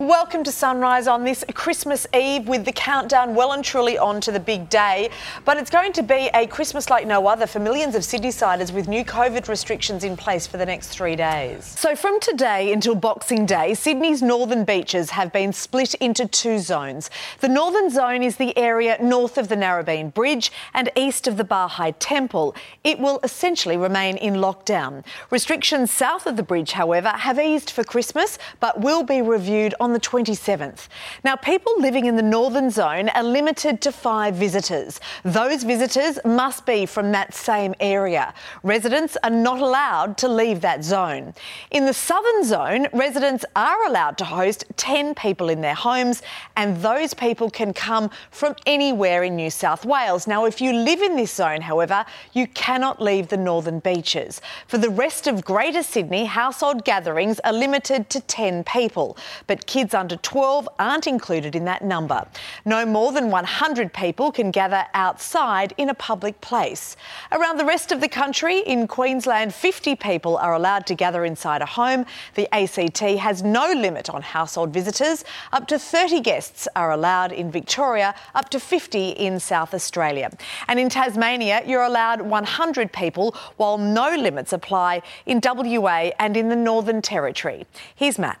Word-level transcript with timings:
Welcome 0.00 0.44
to 0.44 0.50
Sunrise 0.50 1.06
on 1.06 1.24
this 1.24 1.44
Christmas 1.52 2.06
Eve 2.14 2.48
with 2.48 2.64
the 2.64 2.72
countdown 2.72 3.34
well 3.34 3.52
and 3.52 3.62
truly 3.62 3.98
on 3.98 4.18
to 4.22 4.32
the 4.32 4.40
big 4.40 4.70
day. 4.70 5.10
But 5.44 5.58
it's 5.58 5.68
going 5.68 5.92
to 5.92 6.02
be 6.02 6.30
a 6.32 6.46
Christmas 6.46 6.88
like 6.88 7.06
no 7.06 7.26
other 7.26 7.46
for 7.46 7.58
millions 7.58 7.94
of 7.94 8.02
Sydney-siders 8.02 8.72
with 8.72 8.88
new 8.88 9.04
COVID 9.04 9.46
restrictions 9.46 10.02
in 10.02 10.16
place 10.16 10.46
for 10.46 10.56
the 10.56 10.64
next 10.64 10.88
three 10.88 11.16
days. 11.16 11.66
So 11.66 11.94
from 11.94 12.18
today 12.18 12.72
until 12.72 12.94
Boxing 12.94 13.44
Day, 13.44 13.74
Sydney's 13.74 14.22
northern 14.22 14.64
beaches 14.64 15.10
have 15.10 15.34
been 15.34 15.52
split 15.52 15.92
into 15.96 16.26
two 16.26 16.60
zones. 16.60 17.10
The 17.40 17.48
northern 17.48 17.90
zone 17.90 18.22
is 18.22 18.36
the 18.36 18.56
area 18.56 18.96
north 19.02 19.36
of 19.36 19.48
the 19.48 19.56
Narrabeen 19.56 20.14
Bridge 20.14 20.50
and 20.72 20.88
east 20.96 21.28
of 21.28 21.36
the 21.36 21.44
Bahai 21.44 21.94
Temple. 21.98 22.54
It 22.84 22.98
will 22.98 23.20
essentially 23.22 23.76
remain 23.76 24.16
in 24.16 24.36
lockdown. 24.36 25.04
Restrictions 25.28 25.90
south 25.90 26.26
of 26.26 26.38
the 26.38 26.42
bridge, 26.42 26.72
however, 26.72 27.10
have 27.10 27.38
eased 27.38 27.68
for 27.68 27.84
Christmas 27.84 28.38
but 28.60 28.80
will 28.80 29.02
be 29.02 29.20
reviewed 29.20 29.74
on 29.78 29.89
the 29.92 30.00
27th. 30.00 30.88
Now, 31.24 31.36
people 31.36 31.72
living 31.78 32.06
in 32.06 32.16
the 32.16 32.22
northern 32.22 32.70
zone 32.70 33.08
are 33.10 33.22
limited 33.22 33.80
to 33.82 33.92
five 33.92 34.34
visitors. 34.34 35.00
Those 35.24 35.62
visitors 35.62 36.18
must 36.24 36.66
be 36.66 36.86
from 36.86 37.12
that 37.12 37.34
same 37.34 37.74
area. 37.80 38.34
Residents 38.62 39.16
are 39.22 39.30
not 39.30 39.60
allowed 39.60 40.16
to 40.18 40.28
leave 40.28 40.60
that 40.60 40.84
zone. 40.84 41.34
In 41.70 41.86
the 41.86 41.94
southern 41.94 42.44
zone, 42.44 42.86
residents 42.92 43.44
are 43.56 43.86
allowed 43.86 44.18
to 44.18 44.24
host 44.24 44.64
10 44.76 45.14
people 45.14 45.48
in 45.48 45.60
their 45.60 45.74
homes, 45.74 46.22
and 46.56 46.76
those 46.78 47.14
people 47.14 47.50
can 47.50 47.72
come 47.72 48.10
from 48.30 48.54
anywhere 48.66 49.24
in 49.24 49.36
New 49.36 49.50
South 49.50 49.84
Wales. 49.84 50.26
Now, 50.26 50.44
if 50.44 50.60
you 50.60 50.72
live 50.72 51.00
in 51.00 51.16
this 51.16 51.32
zone, 51.32 51.60
however, 51.60 52.04
you 52.32 52.46
cannot 52.48 53.00
leave 53.00 53.28
the 53.28 53.36
northern 53.36 53.78
beaches. 53.80 54.40
For 54.66 54.78
the 54.78 54.90
rest 54.90 55.26
of 55.26 55.44
Greater 55.44 55.82
Sydney, 55.82 56.24
household 56.26 56.84
gatherings 56.84 57.40
are 57.40 57.52
limited 57.52 58.10
to 58.10 58.20
10 58.20 58.64
people, 58.64 59.16
but 59.46 59.66
kids 59.66 59.79
kids 59.80 59.94
under 59.94 60.16
12 60.16 60.68
aren't 60.78 61.06
included 61.06 61.56
in 61.56 61.64
that 61.64 61.82
number. 61.82 62.22
No 62.66 62.84
more 62.84 63.12
than 63.12 63.30
100 63.30 63.94
people 63.94 64.30
can 64.30 64.50
gather 64.50 64.84
outside 64.92 65.72
in 65.78 65.88
a 65.88 65.94
public 65.94 66.38
place. 66.42 66.98
Around 67.32 67.56
the 67.56 67.64
rest 67.64 67.90
of 67.90 68.02
the 68.02 68.08
country, 68.08 68.58
in 68.58 68.86
Queensland, 68.86 69.54
50 69.54 69.96
people 69.96 70.36
are 70.36 70.52
allowed 70.52 70.86
to 70.88 70.94
gather 70.94 71.24
inside 71.24 71.62
a 71.62 71.64
home. 71.80 72.04
The 72.34 72.46
ACT 72.54 73.00
has 73.00 73.42
no 73.42 73.72
limit 73.72 74.10
on 74.10 74.20
household 74.20 74.70
visitors. 74.70 75.24
Up 75.50 75.66
to 75.68 75.78
30 75.78 76.20
guests 76.20 76.68
are 76.76 76.92
allowed 76.92 77.32
in 77.32 77.50
Victoria, 77.50 78.14
up 78.34 78.50
to 78.50 78.60
50 78.60 79.12
in 79.12 79.40
South 79.40 79.72
Australia. 79.72 80.28
And 80.68 80.78
in 80.78 80.90
Tasmania, 80.90 81.62
you're 81.66 81.84
allowed 81.84 82.20
100 82.20 82.92
people, 82.92 83.34
while 83.56 83.78
no 83.78 84.14
limits 84.14 84.52
apply 84.52 85.00
in 85.24 85.40
WA 85.42 86.10
and 86.18 86.36
in 86.36 86.50
the 86.50 86.56
Northern 86.70 87.00
Territory. 87.00 87.64
Here's 87.94 88.18
Matt. 88.18 88.38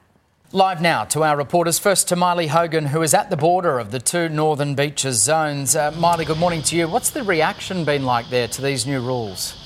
Live 0.52 0.82
now 0.82 1.04
to 1.04 1.22
our 1.22 1.36
reporters. 1.36 1.78
First 1.78 2.08
to 2.08 2.16
Miley 2.16 2.48
Hogan, 2.48 2.86
who 2.86 3.02
is 3.02 3.14
at 3.14 3.30
the 3.30 3.36
border 3.36 3.78
of 3.78 3.92
the 3.92 4.00
two 4.00 4.28
northern 4.28 4.74
beaches 4.74 5.22
zones. 5.22 5.76
Uh, 5.76 5.92
Miley, 5.92 6.24
good 6.24 6.38
morning 6.38 6.60
to 6.62 6.74
you. 6.74 6.88
What's 6.88 7.10
the 7.10 7.22
reaction 7.22 7.84
been 7.84 8.04
like 8.04 8.30
there 8.30 8.48
to 8.48 8.60
these 8.60 8.84
new 8.84 9.00
rules? 9.00 9.59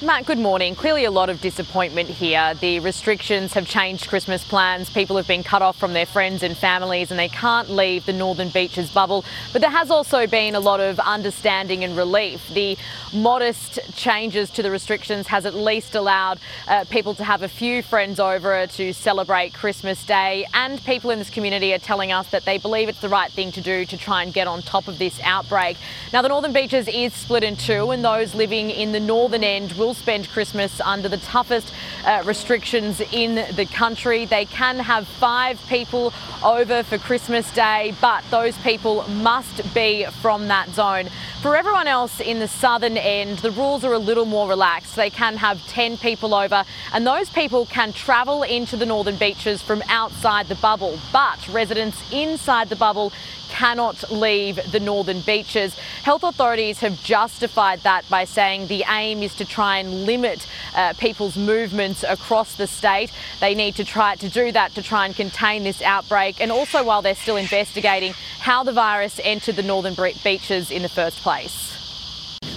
Matt, 0.00 0.26
good 0.26 0.38
morning. 0.38 0.76
Clearly 0.76 1.06
a 1.06 1.10
lot 1.10 1.28
of 1.28 1.40
disappointment 1.40 2.08
here. 2.08 2.54
The 2.54 2.78
restrictions 2.78 3.54
have 3.54 3.66
changed 3.66 4.06
Christmas 4.06 4.44
plans. 4.44 4.88
People 4.88 5.16
have 5.16 5.26
been 5.26 5.42
cut 5.42 5.60
off 5.60 5.76
from 5.76 5.92
their 5.92 6.06
friends 6.06 6.44
and 6.44 6.56
families 6.56 7.10
and 7.10 7.18
they 7.18 7.28
can't 7.28 7.68
leave 7.68 8.06
the 8.06 8.12
Northern 8.12 8.48
Beaches 8.50 8.92
bubble. 8.92 9.24
But 9.52 9.60
there 9.60 9.72
has 9.72 9.90
also 9.90 10.28
been 10.28 10.54
a 10.54 10.60
lot 10.60 10.78
of 10.78 11.00
understanding 11.00 11.82
and 11.82 11.96
relief. 11.96 12.48
The 12.50 12.78
modest 13.12 13.80
changes 13.96 14.50
to 14.50 14.62
the 14.62 14.70
restrictions 14.70 15.26
has 15.26 15.44
at 15.44 15.54
least 15.54 15.96
allowed 15.96 16.38
uh, 16.68 16.84
people 16.84 17.14
to 17.16 17.24
have 17.24 17.42
a 17.42 17.48
few 17.48 17.82
friends 17.82 18.20
over 18.20 18.68
to 18.68 18.92
celebrate 18.92 19.52
Christmas 19.52 20.06
Day. 20.06 20.46
And 20.54 20.80
people 20.84 21.10
in 21.10 21.18
this 21.18 21.28
community 21.28 21.74
are 21.74 21.78
telling 21.78 22.12
us 22.12 22.30
that 22.30 22.44
they 22.44 22.58
believe 22.58 22.88
it's 22.88 23.00
the 23.00 23.08
right 23.08 23.32
thing 23.32 23.50
to 23.50 23.60
do 23.60 23.84
to 23.86 23.98
try 23.98 24.22
and 24.22 24.32
get 24.32 24.46
on 24.46 24.62
top 24.62 24.86
of 24.86 25.00
this 25.00 25.18
outbreak. 25.24 25.76
Now, 26.12 26.22
the 26.22 26.28
Northern 26.28 26.52
Beaches 26.52 26.86
is 26.86 27.12
split 27.12 27.42
in 27.42 27.56
two 27.56 27.90
and 27.90 28.04
those 28.04 28.36
living 28.36 28.70
in 28.70 28.92
the 28.92 29.00
northern 29.00 29.42
end 29.42 29.72
will 29.72 29.87
will 29.88 29.94
spend 29.94 30.28
Christmas 30.28 30.82
under 30.82 31.08
the 31.08 31.16
toughest 31.16 31.72
uh, 32.04 32.22
restrictions 32.26 33.00
in 33.10 33.36
the 33.56 33.64
country. 33.64 34.26
They 34.26 34.44
can 34.44 34.78
have 34.78 35.08
five 35.08 35.58
people 35.66 36.12
over 36.44 36.82
for 36.82 36.98
Christmas 36.98 37.50
Day, 37.52 37.94
but 37.98 38.22
those 38.30 38.54
people 38.58 39.08
must 39.08 39.72
be 39.72 40.04
from 40.20 40.48
that 40.48 40.68
zone. 40.68 41.08
For 41.40 41.56
everyone 41.56 41.86
else 41.86 42.20
in 42.20 42.38
the 42.38 42.48
southern 42.48 42.98
end, 42.98 43.38
the 43.38 43.50
rules 43.50 43.82
are 43.82 43.94
a 43.94 43.98
little 43.98 44.26
more 44.26 44.46
relaxed. 44.46 44.94
They 44.94 45.08
can 45.08 45.38
have 45.38 45.66
10 45.68 45.96
people 45.96 46.34
over, 46.34 46.64
and 46.92 47.06
those 47.06 47.30
people 47.30 47.64
can 47.64 47.94
travel 47.94 48.42
into 48.42 48.76
the 48.76 48.84
northern 48.84 49.16
beaches 49.16 49.62
from 49.62 49.82
outside 49.88 50.48
the 50.48 50.56
bubble. 50.56 50.98
But 51.14 51.48
residents 51.48 51.96
inside 52.12 52.68
the 52.68 52.76
bubble 52.76 53.10
cannot 53.58 54.08
leave 54.12 54.60
the 54.70 54.78
northern 54.78 55.20
beaches. 55.22 55.76
Health 56.04 56.22
authorities 56.22 56.78
have 56.78 56.96
justified 57.02 57.80
that 57.80 58.08
by 58.08 58.24
saying 58.24 58.68
the 58.68 58.84
aim 58.88 59.20
is 59.20 59.34
to 59.34 59.44
try 59.44 59.78
and 59.78 60.06
limit 60.06 60.46
uh, 60.76 60.92
people's 60.98 61.36
movements 61.36 62.04
across 62.08 62.54
the 62.54 62.68
state. 62.68 63.10
They 63.40 63.56
need 63.56 63.74
to 63.74 63.84
try 63.84 64.14
to 64.14 64.28
do 64.28 64.52
that 64.52 64.70
to 64.76 64.82
try 64.82 65.06
and 65.06 65.14
contain 65.14 65.64
this 65.64 65.82
outbreak, 65.82 66.40
and 66.40 66.52
also 66.52 66.84
while 66.84 67.02
they're 67.02 67.16
still 67.16 67.36
investigating 67.36 68.12
how 68.38 68.62
the 68.62 68.72
virus 68.72 69.20
entered 69.24 69.56
the 69.56 69.64
northern 69.64 69.96
beaches 70.22 70.70
in 70.70 70.82
the 70.82 70.88
first 70.88 71.18
place. 71.18 71.64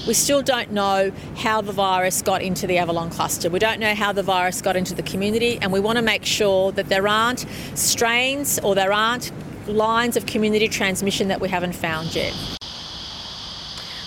We 0.07 0.13
still 0.13 0.44
don't 0.44 0.72
know 0.72 1.12
how 1.35 1.62
the 1.62 1.72
virus 1.72 2.22
got 2.22 2.44
into 2.44 2.68
the 2.68 2.78
Avalon 2.78 3.09
cluster. 3.09 3.50
We 3.50 3.59
don't 3.59 3.79
know 3.79 3.95
how 3.95 4.13
the 4.13 4.23
virus 4.23 4.62
got 4.62 4.75
into 4.75 4.94
the 4.94 5.03
community, 5.03 5.57
and 5.62 5.72
we 5.73 5.79
want 5.79 5.97
to 5.97 6.03
make 6.03 6.25
sure 6.25 6.72
that 6.73 6.89
there 6.89 7.07
aren't 7.07 7.45
strains 7.73 8.59
or 8.59 8.75
there 8.75 8.94
aren't 8.94 9.31
lines 9.68 10.18
of 10.18 10.26
community 10.26 10.68
transmission 10.68 11.28
that 11.28 11.40
we 11.42 11.50
haven't 11.50 11.74
found 11.74 12.16
yet. 12.16 12.61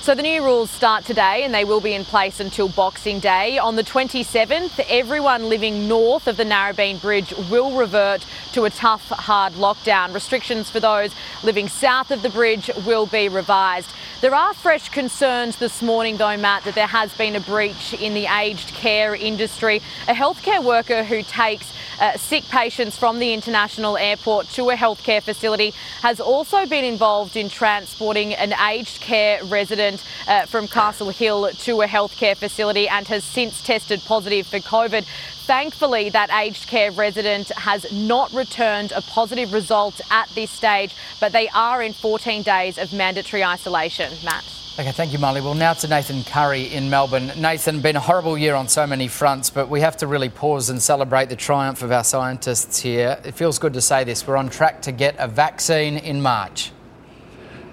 So 0.05 0.15
the 0.15 0.21
new 0.21 0.45
rules 0.45 0.71
start 0.71 1.07
today 1.07 1.45
and 1.45 1.55
they 1.55 1.65
will 1.65 1.81
be 1.81 1.95
in 1.95 2.05
place 2.05 2.39
until 2.39 2.69
Boxing 2.69 3.21
Day. 3.21 3.57
On 3.57 3.75
the 3.75 3.83
27th, 3.83 4.85
everyone 4.91 5.49
living 5.49 5.89
north 5.89 6.29
of 6.29 6.37
the 6.37 6.45
Narrabeen 6.45 7.01
Bridge 7.01 7.33
will 7.51 7.75
revert 7.75 8.27
to 8.53 8.67
a 8.67 8.71
tough, 8.71 9.09
hard 9.09 9.55
lockdown. 9.55 10.13
Restrictions 10.13 10.69
for 10.69 10.79
those 10.79 11.15
living 11.43 11.69
south 11.69 12.11
of 12.11 12.21
the 12.21 12.29
bridge 12.29 12.71
will 12.85 13.07
be 13.07 13.31
revised. 13.31 13.91
There 14.21 14.35
are 14.35 14.53
fresh 14.53 14.91
concerns 14.91 15.57
this 15.57 15.81
morning, 15.81 16.19
though, 16.19 16.37
Matt, 16.37 16.65
that 16.65 16.75
there 16.75 16.87
has 16.87 17.17
been 17.17 17.35
a 17.35 17.41
breach 17.41 17.95
in 17.95 18.13
the 18.13 18.27
aged 18.27 18.75
care 18.75 19.15
industry. 19.15 19.81
A 20.07 20.13
healthcare 20.13 20.63
worker 20.63 21.05
who 21.05 21.23
takes 21.23 21.73
uh, 22.01 22.17
sick 22.17 22.45
patients 22.45 22.97
from 22.97 23.19
the 23.19 23.33
international 23.33 23.97
airport 23.97 24.49
to 24.51 24.71
a 24.71 24.75
healthcare 24.75 25.23
facility, 25.23 25.73
has 26.03 26.21
also 26.21 26.67
been 26.67 26.85
involved 26.85 27.37
in 27.37 27.49
transporting 27.49 28.35
an 28.35 28.53
aged 28.53 29.01
care 29.01 29.43
resident 29.45 29.94
uh, 30.27 30.47
from 30.47 30.67
Castle 30.69 31.11
Hill 31.11 31.51
to 31.51 31.83
a 31.83 31.87
healthcare 31.87 32.37
facility 32.37 32.89
and 32.89 33.07
has 33.09 33.25
since 33.25 33.63
tested 33.63 34.01
positive 34.05 34.47
for 34.47 34.59
COVID. 34.59 35.05
Thankfully, 35.47 36.09
that 36.09 36.31
aged 36.31 36.67
care 36.67 36.91
resident 36.91 37.51
has 37.51 37.93
not 37.93 38.33
returned 38.33 38.93
a 38.93 39.03
positive 39.03 39.53
result 39.53 40.01
at 40.11 40.29
this 40.31 40.51
stage, 40.51 40.95
but 41.21 41.33
they 41.33 41.49
are 41.51 41.83
in 41.83 41.93
14 41.93 42.43
days 42.43 42.79
of 42.79 42.93
mandatory 42.93 43.45
isolation. 43.45 44.11
Matt. 44.25 44.45
Okay, 44.77 44.91
thank 44.91 45.13
you, 45.13 45.21
Molly. 45.21 45.41
Well, 45.41 45.55
now 45.55 45.73
to 45.73 45.87
Nathan 45.87 46.25
Curry 46.25 46.63
in 46.65 46.91
Melbourne. 46.91 47.31
Nathan, 47.37 47.81
been 47.81 47.95
a 47.95 48.01
horrible 48.01 48.37
year 48.37 48.57
on 48.57 48.67
so 48.67 48.89
many 48.89 49.07
fronts, 49.07 49.49
but 49.49 49.69
we 49.69 49.81
have 49.83 49.97
to 49.99 50.09
really 50.09 50.29
pause 50.29 50.69
and 50.69 50.83
celebrate 50.83 51.29
the 51.29 51.37
triumph 51.37 51.83
of 51.83 51.93
our 51.93 52.03
scientists 52.03 52.81
here. 52.81 53.21
It 53.25 53.37
feels 53.37 53.61
good 53.61 53.75
to 53.75 53.81
say 53.81 54.03
this. 54.03 54.27
We're 54.27 54.37
on 54.37 54.49
track 54.49 54.83
to 54.83 54.93
get 54.93 55.15
a 55.21 55.29
vaccine 55.29 55.97
in 55.97 56.21
March. 56.21 56.73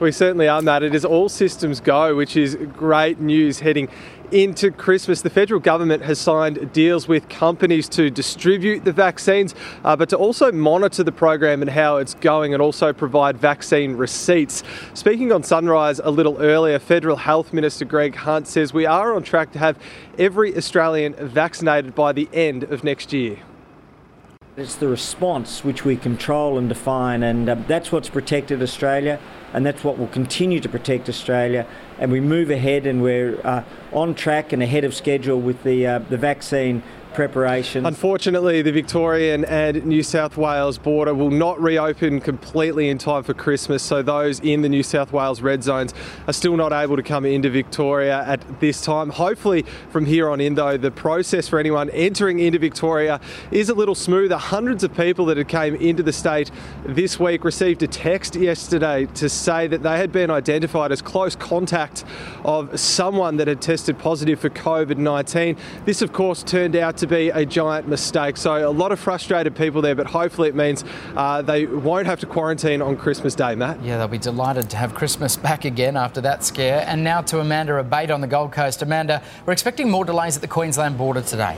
We 0.01 0.11
certainly 0.11 0.47
are, 0.47 0.63
Matt. 0.63 0.81
It 0.81 0.95
is 0.95 1.05
all 1.05 1.29
systems 1.29 1.79
go, 1.79 2.15
which 2.15 2.35
is 2.35 2.57
great 2.75 3.19
news 3.19 3.59
heading 3.59 3.87
into 4.31 4.71
Christmas. 4.71 5.21
The 5.21 5.29
federal 5.29 5.59
government 5.59 6.01
has 6.01 6.17
signed 6.17 6.73
deals 6.73 7.07
with 7.07 7.29
companies 7.29 7.87
to 7.89 8.09
distribute 8.09 8.83
the 8.83 8.93
vaccines, 8.93 9.53
uh, 9.83 9.95
but 9.95 10.09
to 10.09 10.17
also 10.17 10.51
monitor 10.51 11.03
the 11.03 11.11
program 11.11 11.61
and 11.61 11.69
how 11.69 11.97
it's 11.97 12.15
going 12.15 12.55
and 12.55 12.63
also 12.63 12.91
provide 12.91 13.37
vaccine 13.37 13.95
receipts. 13.95 14.63
Speaking 14.95 15.31
on 15.31 15.43
Sunrise 15.43 15.99
a 16.03 16.09
little 16.09 16.41
earlier, 16.41 16.79
Federal 16.79 17.17
Health 17.17 17.53
Minister 17.53 17.85
Greg 17.85 18.15
Hunt 18.15 18.47
says 18.47 18.73
we 18.73 18.87
are 18.87 19.13
on 19.13 19.21
track 19.21 19.51
to 19.51 19.59
have 19.59 19.77
every 20.17 20.57
Australian 20.57 21.13
vaccinated 21.13 21.93
by 21.93 22.11
the 22.11 22.27
end 22.33 22.63
of 22.63 22.83
next 22.83 23.13
year. 23.13 23.37
It's 24.61 24.75
the 24.75 24.87
response 24.87 25.63
which 25.63 25.83
we 25.83 25.97
control 25.97 26.59
and 26.59 26.69
define, 26.69 27.23
and 27.23 27.49
uh, 27.49 27.55
that's 27.67 27.91
what's 27.91 28.11
protected 28.11 28.61
Australia, 28.61 29.19
and 29.53 29.65
that's 29.65 29.83
what 29.83 29.97
will 29.97 30.05
continue 30.05 30.59
to 30.59 30.69
protect 30.69 31.09
Australia. 31.09 31.65
And 32.01 32.11
we 32.11 32.19
move 32.19 32.49
ahead, 32.49 32.87
and 32.87 33.01
we're 33.01 33.39
uh, 33.45 33.63
on 33.93 34.15
track 34.15 34.51
and 34.53 34.63
ahead 34.63 34.83
of 34.83 34.93
schedule 34.93 35.39
with 35.39 35.61
the 35.63 35.85
uh, 35.85 35.99
the 35.99 36.17
vaccine 36.17 36.81
preparation. 37.13 37.85
Unfortunately, 37.85 38.61
the 38.61 38.71
Victorian 38.71 39.45
and 39.45 39.85
New 39.85 40.03
South 40.03 40.37
Wales 40.37 40.77
border 40.77 41.13
will 41.13 41.29
not 41.29 41.61
reopen 41.61 42.21
completely 42.21 42.89
in 42.89 42.97
time 42.97 43.23
for 43.23 43.33
Christmas, 43.33 43.83
so 43.83 44.01
those 44.01 44.39
in 44.39 44.61
the 44.61 44.69
New 44.69 44.83
South 44.83 45.11
Wales 45.11 45.41
red 45.41 45.63
zones 45.63 45.93
are 46.27 46.33
still 46.33 46.55
not 46.55 46.71
able 46.71 46.95
to 46.95 47.03
come 47.03 47.25
into 47.25 47.49
Victoria 47.49 48.23
at 48.25 48.59
this 48.59 48.81
time. 48.81 49.09
Hopefully, 49.09 49.65
from 49.89 50.05
here 50.05 50.29
on 50.29 50.41
in, 50.41 50.55
though, 50.55 50.77
the 50.77 50.91
process 50.91 51.47
for 51.47 51.59
anyone 51.59 51.89
entering 51.91 52.39
into 52.39 52.59
Victoria 52.59 53.19
is 53.51 53.69
a 53.69 53.73
little 53.73 53.95
smoother. 53.95 54.37
Hundreds 54.37 54.83
of 54.83 54.95
people 54.95 55.25
that 55.25 55.37
had 55.37 55.47
came 55.47 55.75
into 55.75 56.03
the 56.03 56.13
state 56.13 56.49
this 56.85 57.19
week 57.19 57.43
received 57.43 57.83
a 57.83 57.87
text 57.87 58.35
yesterday 58.35 59.05
to 59.15 59.27
say 59.29 59.67
that 59.67 59.83
they 59.83 59.97
had 59.97 60.11
been 60.11 60.31
identified 60.31 60.91
as 60.91 61.01
close 61.01 61.35
contact 61.35 61.90
of 62.43 62.79
someone 62.79 63.37
that 63.37 63.47
had 63.47 63.61
tested 63.61 63.97
positive 63.97 64.39
for 64.39 64.49
COVID-19. 64.49 65.57
This, 65.85 66.01
of 66.01 66.13
course, 66.13 66.43
turned 66.43 66.75
out 66.75 66.97
to 66.97 67.07
be 67.07 67.29
a 67.29 67.45
giant 67.45 67.87
mistake. 67.87 68.37
So 68.37 68.67
a 68.67 68.71
lot 68.71 68.91
of 68.91 68.99
frustrated 68.99 69.55
people 69.55 69.81
there, 69.81 69.95
but 69.95 70.07
hopefully 70.07 70.49
it 70.49 70.55
means 70.55 70.83
uh, 71.15 71.41
they 71.41 71.65
won't 71.65 72.07
have 72.07 72.19
to 72.21 72.25
quarantine 72.25 72.81
on 72.81 72.97
Christmas 72.97 73.35
Day, 73.35 73.55
Matt. 73.55 73.81
Yeah, 73.83 73.97
they'll 73.97 74.07
be 74.07 74.17
delighted 74.17 74.69
to 74.71 74.77
have 74.77 74.93
Christmas 74.93 75.35
back 75.35 75.65
again 75.65 75.97
after 75.97 76.21
that 76.21 76.43
scare. 76.43 76.83
And 76.87 77.03
now 77.03 77.21
to 77.21 77.39
Amanda 77.39 77.77
Abate 77.77 78.11
on 78.11 78.21
the 78.21 78.27
Gold 78.27 78.51
Coast. 78.51 78.81
Amanda, 78.81 79.21
we're 79.45 79.53
expecting 79.53 79.89
more 79.89 80.05
delays 80.05 80.35
at 80.35 80.41
the 80.41 80.47
Queensland 80.47 80.97
border 80.97 81.21
today. 81.21 81.57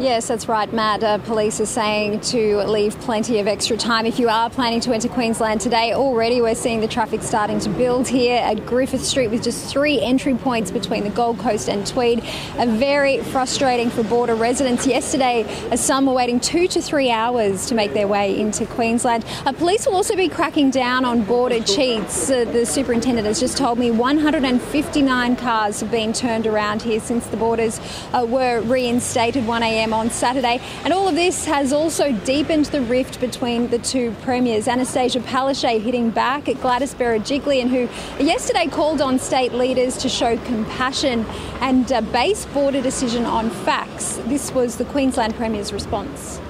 Yes, 0.00 0.28
that's 0.28 0.46
right, 0.46 0.72
Matt. 0.72 1.02
Uh, 1.02 1.18
police 1.18 1.60
are 1.60 1.66
saying 1.66 2.20
to 2.20 2.58
leave 2.58 2.96
plenty 3.00 3.40
of 3.40 3.48
extra 3.48 3.76
time 3.76 4.06
if 4.06 4.20
you 4.20 4.28
are 4.28 4.48
planning 4.48 4.78
to 4.82 4.92
enter 4.92 5.08
Queensland 5.08 5.60
today. 5.60 5.92
Already, 5.92 6.40
we're 6.40 6.54
seeing 6.54 6.80
the 6.80 6.86
traffic 6.86 7.20
starting 7.20 7.58
to 7.58 7.68
build 7.70 8.06
here 8.06 8.36
at 8.36 8.64
Griffith 8.64 9.04
Street 9.04 9.32
with 9.32 9.42
just 9.42 9.66
three 9.66 10.00
entry 10.00 10.36
points 10.36 10.70
between 10.70 11.02
the 11.02 11.10
Gold 11.10 11.40
Coast 11.40 11.68
and 11.68 11.84
Tweed. 11.84 12.22
A 12.58 12.66
very 12.68 13.24
frustrating 13.24 13.90
for 13.90 14.04
border 14.04 14.36
residents. 14.36 14.86
Yesterday, 14.86 15.44
some 15.74 16.06
were 16.06 16.12
waiting 16.12 16.38
two 16.38 16.68
to 16.68 16.80
three 16.80 17.10
hours 17.10 17.66
to 17.66 17.74
make 17.74 17.92
their 17.92 18.06
way 18.06 18.38
into 18.38 18.66
Queensland. 18.66 19.24
Uh, 19.46 19.52
police 19.52 19.84
will 19.84 19.96
also 19.96 20.14
be 20.14 20.28
cracking 20.28 20.70
down 20.70 21.04
on 21.04 21.24
border 21.24 21.60
cheats. 21.60 22.30
Uh, 22.30 22.44
the 22.44 22.64
superintendent 22.64 23.26
has 23.26 23.40
just 23.40 23.58
told 23.58 23.80
me 23.80 23.90
159 23.90 25.34
cars 25.34 25.80
have 25.80 25.90
been 25.90 26.12
turned 26.12 26.46
around 26.46 26.82
here 26.82 27.00
since 27.00 27.26
the 27.26 27.36
borders 27.36 27.80
uh, 28.12 28.24
were 28.24 28.60
reinstated 28.60 29.42
1am 29.42 29.87
on 29.92 30.10
Saturday. 30.10 30.60
And 30.84 30.92
all 30.92 31.08
of 31.08 31.14
this 31.14 31.44
has 31.44 31.72
also 31.72 32.12
deepened 32.12 32.66
the 32.66 32.80
rift 32.82 33.20
between 33.20 33.68
the 33.68 33.78
two 33.78 34.12
premiers. 34.22 34.66
Annastacia 34.66 35.20
Palaszczuk 35.22 35.82
hitting 35.82 36.10
back 36.10 36.48
at 36.48 36.60
Gladys 36.60 36.94
Berejiklian, 36.94 37.68
who 37.68 37.88
yesterday 38.24 38.66
called 38.66 39.00
on 39.00 39.18
state 39.18 39.52
leaders 39.52 39.96
to 39.98 40.08
show 40.08 40.36
compassion 40.38 41.24
and 41.60 41.90
uh, 41.92 42.00
base 42.00 42.46
border 42.46 42.82
decision 42.82 43.24
on 43.24 43.50
facts. 43.50 44.16
This 44.26 44.52
was 44.52 44.76
the 44.76 44.84
Queensland 44.86 45.34
Premier's 45.34 45.72
response. 45.72 46.40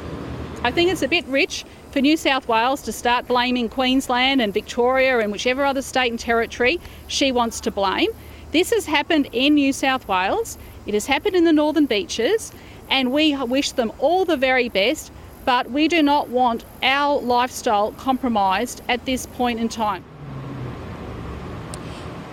I 0.65 0.73
think 0.73 0.91
it's 0.91 1.03
a 1.03 1.09
bit 1.09 1.25
rich 1.27 1.65
for 1.93 2.01
New 2.01 2.17
South 2.17 2.49
Wales 2.49 2.83
to 2.83 2.93
start 2.93 3.29
blaming 3.29 3.69
Queensland 3.69 4.43
and 4.43 4.53
Victoria 4.53 5.21
and 5.21 5.31
whichever 5.31 5.65
other 5.65 5.83
state 5.83 6.11
and 6.11 6.19
territory 6.19 6.81
she 7.07 7.33
wants 7.33 7.61
to 7.61 7.71
blame. 7.71 8.11
This 8.51 8.73
has 8.73 8.87
happened 8.87 9.29
in 9.33 9.55
New 9.55 9.73
South 9.73 10.09
Wales, 10.09 10.59
it 10.87 10.95
has 10.95 11.07
happened 11.07 11.37
in 11.37 11.45
the 11.45 11.53
Northern 11.53 11.87
Beaches, 11.87 12.51
and 12.91 13.13
we 13.13 13.37
wish 13.37 13.73
them 13.73 13.93
all 13.99 14.25
the 14.25 14.37
very 14.37 14.69
best, 14.69 15.13
but 15.45 15.71
we 15.71 15.89
do 15.89 16.03
not 16.03 16.29
want 16.29 16.65
our 16.83 17.21
lifestyle 17.21 17.93
compromised 17.93 18.83
at 18.89 19.05
this 19.05 19.27
point 19.27 19.59
in 19.61 19.69
time. 19.69 20.05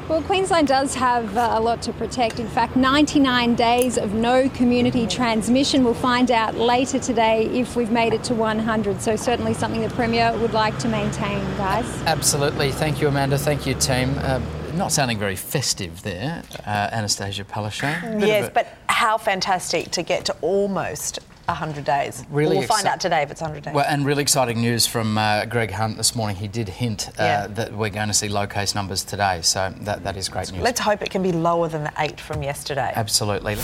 Well, 0.07 0.21
Queensland 0.21 0.67
does 0.67 0.93
have 0.93 1.35
uh, 1.35 1.53
a 1.53 1.59
lot 1.59 1.81
to 1.83 1.93
protect. 1.93 2.39
In 2.39 2.47
fact, 2.47 2.75
99 2.75 3.55
days 3.55 3.97
of 3.97 4.13
no 4.13 4.47
community 4.49 5.07
transmission. 5.07 5.83
We'll 5.83 5.95
find 5.95 6.29
out 6.29 6.53
later 6.55 6.99
today 6.99 7.47
if 7.47 7.75
we've 7.75 7.89
made 7.89 8.13
it 8.13 8.23
to 8.25 8.35
100. 8.35 9.01
So, 9.01 9.15
certainly 9.15 9.55
something 9.55 9.81
the 9.81 9.89
Premier 9.89 10.37
would 10.37 10.53
like 10.53 10.77
to 10.79 10.87
maintain, 10.87 11.41
guys. 11.57 11.87
Absolutely. 12.05 12.71
Thank 12.71 13.01
you, 13.01 13.07
Amanda. 13.07 13.39
Thank 13.39 13.65
you, 13.65 13.73
team. 13.73 14.13
Uh, 14.19 14.39
not 14.77 14.91
sounding 14.91 15.17
very 15.17 15.35
festive 15.35 16.01
there, 16.03 16.43
uh, 16.65 16.89
Annastacia 16.89 17.45
Palaszczuk. 17.45 18.21
Yes, 18.25 18.49
but 18.53 18.67
how 18.87 19.17
fantastic 19.17 19.91
to 19.91 20.03
get 20.03 20.25
to 20.25 20.35
almost 20.41 21.19
100 21.47 21.83
days. 21.83 22.23
Really 22.29 22.57
we'll 22.57 22.67
find 22.67 22.87
out 22.87 22.99
today 22.99 23.21
if 23.21 23.31
it's 23.31 23.41
100 23.41 23.63
days. 23.63 23.73
Well, 23.73 23.85
and 23.87 24.05
really 24.05 24.21
exciting 24.23 24.61
news 24.61 24.87
from 24.87 25.17
uh, 25.17 25.45
Greg 25.45 25.71
Hunt 25.71 25.97
this 25.97 26.15
morning. 26.15 26.35
He 26.35 26.47
did 26.47 26.67
hint 26.69 27.09
uh, 27.09 27.11
Yeah. 27.23 27.47
that 27.47 27.73
we're 27.73 27.89
going 27.89 28.07
to 28.07 28.13
see 28.13 28.29
low 28.29 28.47
case 28.47 28.73
numbers 28.73 29.03
today, 29.03 29.41
so 29.41 29.73
that, 29.81 30.03
that 30.03 30.17
is 30.17 30.29
great 30.29 30.51
news. 30.51 30.61
Let's 30.61 30.79
hope 30.79 31.01
it 31.01 31.11
can 31.11 31.21
be 31.21 31.31
lower 31.31 31.67
than 31.67 31.83
the 31.83 31.93
eight 31.99 32.19
from 32.19 32.41
yesterday. 32.41 32.91
Absolutely. 32.95 33.57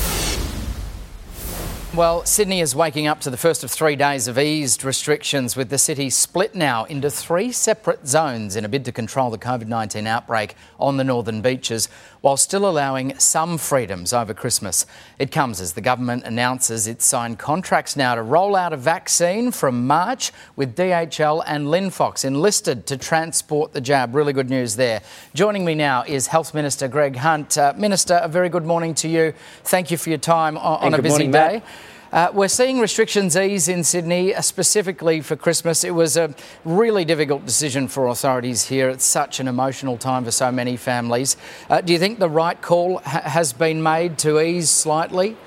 Well, 1.93 2.23
Sydney 2.23 2.61
is 2.61 2.73
waking 2.73 3.07
up 3.07 3.19
to 3.19 3.29
the 3.29 3.35
first 3.35 3.65
of 3.65 3.69
three 3.69 3.97
days 3.97 4.29
of 4.29 4.39
eased 4.39 4.85
restrictions, 4.85 5.57
with 5.57 5.69
the 5.69 5.77
city 5.77 6.09
split 6.09 6.55
now 6.55 6.85
into 6.85 7.11
three 7.11 7.51
separate 7.51 8.07
zones 8.07 8.55
in 8.55 8.63
a 8.63 8.69
bid 8.69 8.85
to 8.85 8.93
control 8.93 9.29
the 9.29 9.37
COVID 9.37 9.67
19 9.67 10.07
outbreak 10.07 10.55
on 10.79 10.95
the 10.95 11.03
northern 11.03 11.41
beaches, 11.41 11.89
while 12.21 12.37
still 12.37 12.69
allowing 12.69 13.19
some 13.19 13.57
freedoms 13.57 14.13
over 14.13 14.33
Christmas. 14.33 14.85
It 15.19 15.33
comes 15.33 15.59
as 15.59 15.73
the 15.73 15.81
government 15.81 16.23
announces 16.23 16.87
it's 16.87 17.03
signed 17.03 17.39
contracts 17.39 17.97
now 17.97 18.15
to 18.15 18.21
roll 18.21 18.55
out 18.55 18.71
a 18.71 18.77
vaccine 18.77 19.51
from 19.51 19.85
March, 19.85 20.31
with 20.55 20.77
DHL 20.77 21.43
and 21.45 21.67
Linfox 21.67 22.23
enlisted 22.23 22.87
to 22.87 22.95
transport 22.95 23.73
the 23.73 23.81
jab. 23.81 24.15
Really 24.15 24.31
good 24.31 24.49
news 24.49 24.77
there. 24.77 25.01
Joining 25.33 25.65
me 25.65 25.75
now 25.75 26.03
is 26.07 26.27
Health 26.27 26.53
Minister 26.53 26.87
Greg 26.87 27.17
Hunt. 27.17 27.57
Uh, 27.57 27.73
Minister, 27.75 28.21
a 28.23 28.29
very 28.29 28.47
good 28.47 28.65
morning 28.65 28.93
to 28.95 29.09
you. 29.09 29.33
Thank 29.65 29.91
you 29.91 29.97
for 29.97 30.07
your 30.07 30.19
time 30.19 30.57
on, 30.57 30.85
on 30.85 30.93
a 30.93 31.01
busy 31.01 31.09
morning, 31.09 31.31
day. 31.31 31.53
Matt. 31.55 31.90
Uh, 32.11 32.29
we're 32.33 32.49
seeing 32.49 32.79
restrictions 32.79 33.37
ease 33.37 33.69
in 33.69 33.85
Sydney, 33.85 34.35
uh, 34.35 34.41
specifically 34.41 35.21
for 35.21 35.37
Christmas. 35.37 35.85
It 35.85 35.91
was 35.91 36.17
a 36.17 36.35
really 36.65 37.05
difficult 37.05 37.45
decision 37.45 37.87
for 37.87 38.07
authorities 38.07 38.67
here. 38.67 38.89
It's 38.89 39.05
such 39.05 39.39
an 39.39 39.47
emotional 39.47 39.97
time 39.97 40.25
for 40.25 40.31
so 40.31 40.51
many 40.51 40.75
families. 40.75 41.37
Uh, 41.69 41.79
do 41.79 41.93
you 41.93 41.99
think 41.99 42.19
the 42.19 42.29
right 42.29 42.61
call 42.61 42.97
ha- 42.97 43.21
has 43.21 43.53
been 43.53 43.81
made 43.81 44.17
to 44.19 44.41
ease 44.41 44.69
slightly? 44.69 45.37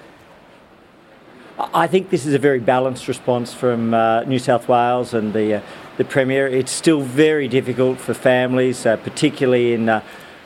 I 1.59 1.87
think 1.87 2.09
this 2.09 2.25
is 2.25 2.33
a 2.33 2.39
very 2.39 2.61
balanced 2.61 3.09
response 3.09 3.53
from 3.53 3.93
uh, 3.93 4.23
New 4.23 4.39
South 4.39 4.67
Wales 4.67 5.13
and 5.13 5.35
the 5.35 5.57
uh, 5.57 5.61
the 5.99 6.05
Premier. 6.05 6.49
It's 6.49 6.73
still 6.73 7.03
very 7.03 7.47
difficult 7.47 8.01
for 8.01 8.15
families, 8.15 8.87
uh, 8.87 8.97
particularly 8.97 9.75
in 9.75 10.03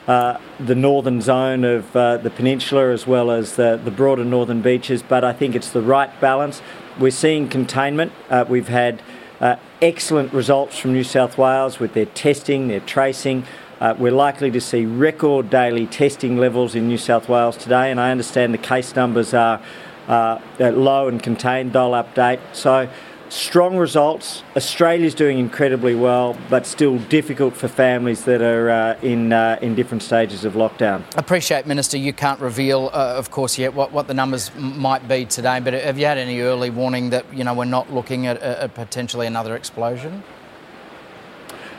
uh, 0.07 0.39
the 0.59 0.75
northern 0.75 1.21
zone 1.21 1.63
of 1.63 1.95
uh, 1.95 2.17
the 2.17 2.29
peninsula 2.29 2.91
as 2.91 3.05
well 3.05 3.29
as 3.31 3.55
the, 3.55 3.79
the 3.83 3.91
broader 3.91 4.25
northern 4.25 4.61
beaches. 4.61 5.03
But 5.03 5.23
I 5.23 5.33
think 5.33 5.55
it's 5.55 5.69
the 5.69 5.81
right 5.81 6.09
balance. 6.19 6.61
We're 6.99 7.11
seeing 7.11 7.47
containment. 7.47 8.11
Uh, 8.29 8.45
we've 8.47 8.67
had 8.67 9.01
uh, 9.39 9.55
excellent 9.81 10.33
results 10.33 10.77
from 10.77 10.93
New 10.93 11.03
South 11.03 11.37
Wales 11.37 11.79
with 11.79 11.93
their 11.93 12.07
testing, 12.07 12.67
their 12.67 12.81
tracing. 12.81 13.45
Uh, 13.79 13.95
we're 13.97 14.11
likely 14.11 14.51
to 14.51 14.59
see 14.59 14.85
record 14.85 15.49
daily 15.49 15.87
testing 15.87 16.37
levels 16.37 16.75
in 16.75 16.87
New 16.87 16.97
South 16.97 17.29
Wales 17.29 17.55
today, 17.55 17.89
and 17.89 17.99
I 17.99 18.11
understand 18.11 18.53
the 18.53 18.57
case 18.57 18.95
numbers 18.95 19.33
are 19.33 19.61
uh, 20.09 20.39
low 20.59 21.07
and 21.07 21.21
contained. 21.23 21.71
They'll 21.71 21.91
update. 21.91 22.39
So, 22.51 22.89
strong 23.29 23.77
results. 23.77 24.43
Australia's 24.55 25.13
doing 25.13 25.39
incredibly 25.39 25.95
well, 25.95 26.35
but 26.49 26.65
still 26.65 26.97
difficult 26.97 27.55
for 27.55 27.67
families 27.67 28.25
that 28.25 28.41
are 28.41 28.69
uh, 28.69 28.99
in 29.01 29.31
uh, 29.31 29.57
in 29.61 29.75
different 29.75 30.03
stages 30.03 30.45
of 30.45 30.53
lockdown. 30.53 31.03
Appreciate, 31.15 31.65
Minister, 31.65 31.97
you 31.97 32.13
can't 32.13 32.39
reveal, 32.39 32.89
uh, 32.93 33.15
of 33.15 33.31
course, 33.31 33.57
yet 33.57 33.73
what, 33.73 33.91
what 33.91 34.07
the 34.07 34.13
numbers 34.13 34.51
m- 34.55 34.79
might 34.79 35.07
be 35.07 35.25
today, 35.25 35.59
but 35.59 35.73
have 35.73 35.97
you 35.97 36.05
had 36.05 36.17
any 36.17 36.41
early 36.41 36.69
warning 36.69 37.11
that, 37.11 37.25
you 37.33 37.43
know, 37.43 37.53
we're 37.53 37.65
not 37.65 37.93
looking 37.93 38.27
at, 38.27 38.41
at 38.41 38.73
potentially 38.73 39.27
another 39.27 39.55
explosion? 39.55 40.23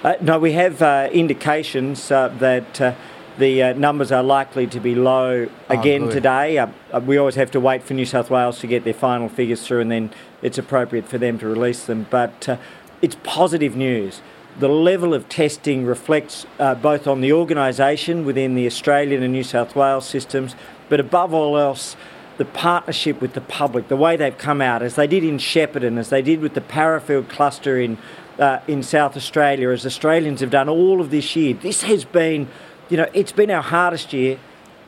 Uh, 0.02 0.14
no, 0.22 0.38
we 0.38 0.52
have 0.52 0.80
uh, 0.80 1.10
indications 1.12 2.10
uh, 2.10 2.28
that 2.38 2.80
uh, 2.80 2.94
the 3.40 3.62
uh, 3.62 3.72
numbers 3.72 4.12
are 4.12 4.22
likely 4.22 4.66
to 4.68 4.78
be 4.78 4.94
low 4.94 5.48
again 5.68 6.04
good. 6.04 6.12
today. 6.12 6.58
Uh, 6.58 6.68
uh, 6.92 7.00
we 7.04 7.16
always 7.16 7.34
have 7.34 7.50
to 7.50 7.60
wait 7.60 7.82
for 7.82 7.94
New 7.94 8.06
South 8.06 8.30
Wales 8.30 8.60
to 8.60 8.68
get 8.68 8.84
their 8.84 8.94
final 8.94 9.28
figures 9.28 9.66
through, 9.66 9.80
and 9.80 9.90
then 9.90 10.10
it's 10.42 10.58
appropriate 10.58 11.08
for 11.08 11.18
them 11.18 11.38
to 11.38 11.48
release 11.48 11.86
them. 11.86 12.06
But 12.08 12.48
uh, 12.48 12.56
it's 13.02 13.16
positive 13.24 13.74
news. 13.74 14.22
The 14.58 14.68
level 14.68 15.14
of 15.14 15.28
testing 15.28 15.86
reflects 15.86 16.46
uh, 16.58 16.74
both 16.74 17.06
on 17.06 17.20
the 17.20 17.32
organisation 17.32 18.24
within 18.24 18.54
the 18.54 18.66
Australian 18.66 19.22
and 19.22 19.32
New 19.32 19.44
South 19.44 19.74
Wales 19.74 20.06
systems, 20.06 20.54
but 20.88 21.00
above 21.00 21.34
all 21.34 21.56
else, 21.56 21.96
the 22.36 22.44
partnership 22.44 23.20
with 23.20 23.34
the 23.34 23.40
public, 23.40 23.88
the 23.88 23.96
way 23.96 24.16
they've 24.16 24.38
come 24.38 24.60
out, 24.60 24.82
as 24.82 24.94
they 24.94 25.06
did 25.06 25.24
in 25.24 25.38
Shepparton, 25.38 25.98
as 25.98 26.10
they 26.10 26.22
did 26.22 26.40
with 26.40 26.54
the 26.54 26.60
Parafield 26.60 27.28
cluster 27.28 27.78
in 27.78 27.98
uh, 28.40 28.60
in 28.66 28.82
South 28.82 29.16
Australia, 29.16 29.70
as 29.70 29.84
Australians 29.84 30.40
have 30.40 30.50
done 30.50 30.68
all 30.68 31.00
of 31.00 31.10
this 31.10 31.36
year. 31.36 31.54
This 31.54 31.82
has 31.82 32.04
been, 32.04 32.48
you 32.90 32.96
know, 32.96 33.08
it's 33.14 33.32
been 33.32 33.50
our 33.50 33.62
hardest 33.62 34.12
year. 34.12 34.38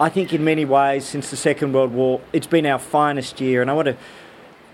I 0.00 0.08
think 0.08 0.32
in 0.32 0.42
many 0.42 0.64
ways 0.64 1.04
since 1.04 1.30
the 1.30 1.36
Second 1.36 1.72
World 1.72 1.92
War, 1.92 2.20
it's 2.32 2.48
been 2.48 2.66
our 2.66 2.80
finest 2.80 3.40
year, 3.40 3.62
and 3.62 3.70
I 3.70 3.74
want 3.74 3.86
to 3.86 3.96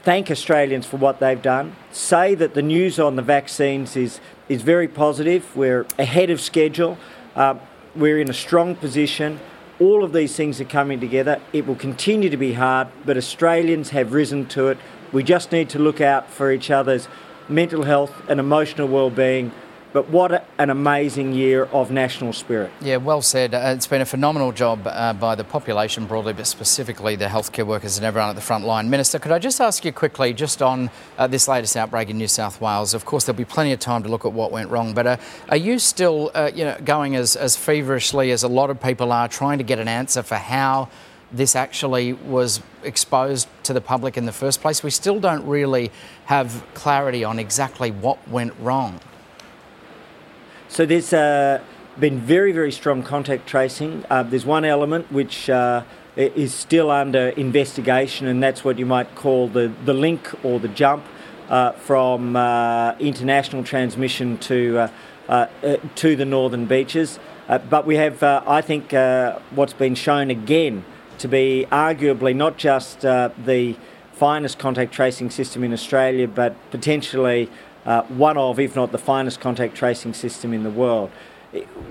thank 0.03 0.31
Australians 0.31 0.87
for 0.87 0.97
what 0.97 1.21
they've 1.21 1.41
done. 1.41 1.77
Say 1.93 2.35
that 2.37 2.55
the 2.55 2.63
news 2.63 2.99
on 2.99 3.17
the 3.17 3.23
vaccines 3.23 3.97
is 3.97 4.21
is 4.49 4.63
very 4.63 4.89
positive. 4.89 5.55
We're 5.55 5.87
ahead 5.99 6.31
of 6.31 6.41
schedule. 6.41 6.97
Uh, 7.37 7.57
we're 7.95 8.19
in 8.19 8.31
a 8.31 8.35
strong 8.35 8.75
position. 8.75 9.41
All 9.79 10.03
of 10.03 10.15
these 10.15 10.35
things 10.35 10.59
are 10.61 10.65
coming 10.65 10.99
together. 10.99 11.39
It 11.53 11.67
will 11.67 11.77
continue 11.77 12.31
to 12.31 12.37
be 12.39 12.55
hard, 12.55 12.89
but 13.05 13.19
Australians 13.19 13.91
have 13.91 14.15
risen 14.15 14.47
to 14.47 14.69
it. 14.69 14.79
We 15.13 15.23
just 15.23 15.53
need 15.53 15.69
to 15.71 15.79
look 15.79 16.01
out 16.01 16.31
for 16.31 16.51
each 16.51 16.71
other's 16.71 17.09
mental 17.49 17.83
health 17.83 18.13
and 18.29 18.41
emotional 18.41 18.89
well-being. 18.89 19.53
But 19.91 20.11
what 20.11 20.47
an 20.59 20.69
amazing 20.69 21.33
year 21.33 21.65
of 21.65 21.91
national 21.91 22.35
spirit. 22.35 22.71
Yeah, 22.83 22.99
well 22.99 23.23
said. 23.23 23.55
Uh, 23.55 23.73
it's 23.75 23.87
been 23.87 24.03
a 24.03 24.07
phenomenal 24.07 24.53
job 24.53 24.87
uh, 24.87 25.15
by 25.15 25.35
the 25.35 25.45
population 25.45 26.05
broadly, 26.05 26.35
but 26.35 26.47
specifically 26.47 27.17
the 27.17 27.25
healthcare 27.25 27.67
workers 27.67 27.97
and 27.97 28.05
everyone 28.05 28.29
at 28.29 28.35
the 28.35 28.43
front 28.43 28.67
line. 28.67 28.91
Minister, 28.91 29.19
could 29.19 29.33
I 29.33 29.39
just 29.39 29.63
ask 29.63 29.87
you 29.87 29.93
quickly, 29.93 30.35
just 30.35 30.61
on 30.61 30.91
uh, 31.17 31.27
this 31.27 31.49
latest 31.49 31.75
outbreak 31.75 32.11
in 32.11 32.19
New 32.19 32.29
South 32.29 32.61
Wales? 32.61 32.93
Of 32.93 33.07
course, 33.07 33.25
there'll 33.25 33.39
be 33.39 33.47
plenty 33.47 33.73
of 33.73 33.81
time 33.81 34.03
to 34.03 34.11
look 34.11 34.27
at 34.27 34.33
what 34.33 34.53
went 34.53 34.69
wrong, 34.69 34.93
but 34.93 35.07
uh, 35.07 35.17
are 35.49 35.57
you 35.57 35.79
still, 35.79 36.31
uh, 36.35 36.51
you 36.55 36.65
know, 36.65 36.77
going 36.85 37.17
as, 37.17 37.35
as 37.35 37.57
feverishly 37.57 38.31
as 38.31 38.43
a 38.43 38.49
lot 38.49 38.69
of 38.69 38.83
people 38.83 39.11
are, 39.11 39.27
trying 39.27 39.57
to 39.57 39.65
get 39.65 39.79
an 39.79 39.89
answer 39.89 40.23
for 40.23 40.35
how 40.37 40.91
this 41.33 41.57
actually 41.57 42.13
was 42.13 42.61
exposed 42.83 43.49
to 43.63 43.73
the 43.73 43.81
public 43.81 44.19
in 44.19 44.27
the 44.27 44.33
first 44.33 44.61
place? 44.61 44.83
We 44.83 44.91
still 44.91 45.19
don't 45.19 45.47
really 45.47 45.91
have 46.27 46.63
clarity 46.75 47.25
on 47.25 47.39
exactly 47.39 47.91
what 47.91 48.29
went 48.29 48.53
wrong. 48.61 49.01
So 50.71 50.85
there's 50.85 51.15
uh, 51.15 51.63
been 51.99 52.21
very, 52.21 52.53
very 52.53 52.71
strong 52.73 53.03
contact 53.03 53.47
tracing. 53.47 54.05
Uh, 54.11 54.23
there's 54.23 54.45
one 54.45 54.67
element 54.67 55.11
which 55.11 55.49
uh, 55.49 55.83
is 56.15 56.53
still 56.53 56.91
under 56.91 57.29
investigation, 57.31 58.27
and 58.27 58.43
that's 58.43 58.65
what 58.65 58.79
you 58.79 58.85
might 58.85 59.15
call 59.15 59.49
the, 59.49 59.73
the 59.87 59.95
link 59.95 60.29
or 60.45 60.61
the 60.61 60.69
jump 60.69 61.05
uh, 61.49 61.73
from 61.73 62.37
uh, 62.37 62.95
international 62.99 63.65
transmission 63.65 64.37
to 64.39 64.91
uh, 65.31 65.47
to 65.95 66.17
the 66.17 66.25
northern 66.25 66.67
beaches. 66.67 67.19
But 67.47 67.87
we 67.87 67.97
have, 67.97 68.23
I 68.23 68.61
think, 68.61 68.93
what's 69.55 69.73
been 69.73 69.95
shown 69.95 70.31
again 70.31 70.85
to 71.19 71.29
be 71.29 71.67
arguably 71.71 72.37
not 72.37 72.59
just 72.59 73.01
the 73.01 73.75
finest 74.13 74.59
contact 74.59 74.93
tracing 74.93 75.31
system 75.31 75.65
in 75.65 75.73
Australia, 75.73 76.27
but 76.29 76.55
potentially 76.71 77.49
uh, 77.85 78.03
one 78.05 78.37
of, 78.37 78.59
if 78.59 78.77
not 78.77 78.93
the 78.93 78.99
finest 78.99 79.41
contact 79.41 79.75
tracing 79.75 80.15
system 80.15 80.53
in 80.53 80.63
the 80.63 80.71
world. 80.71 81.11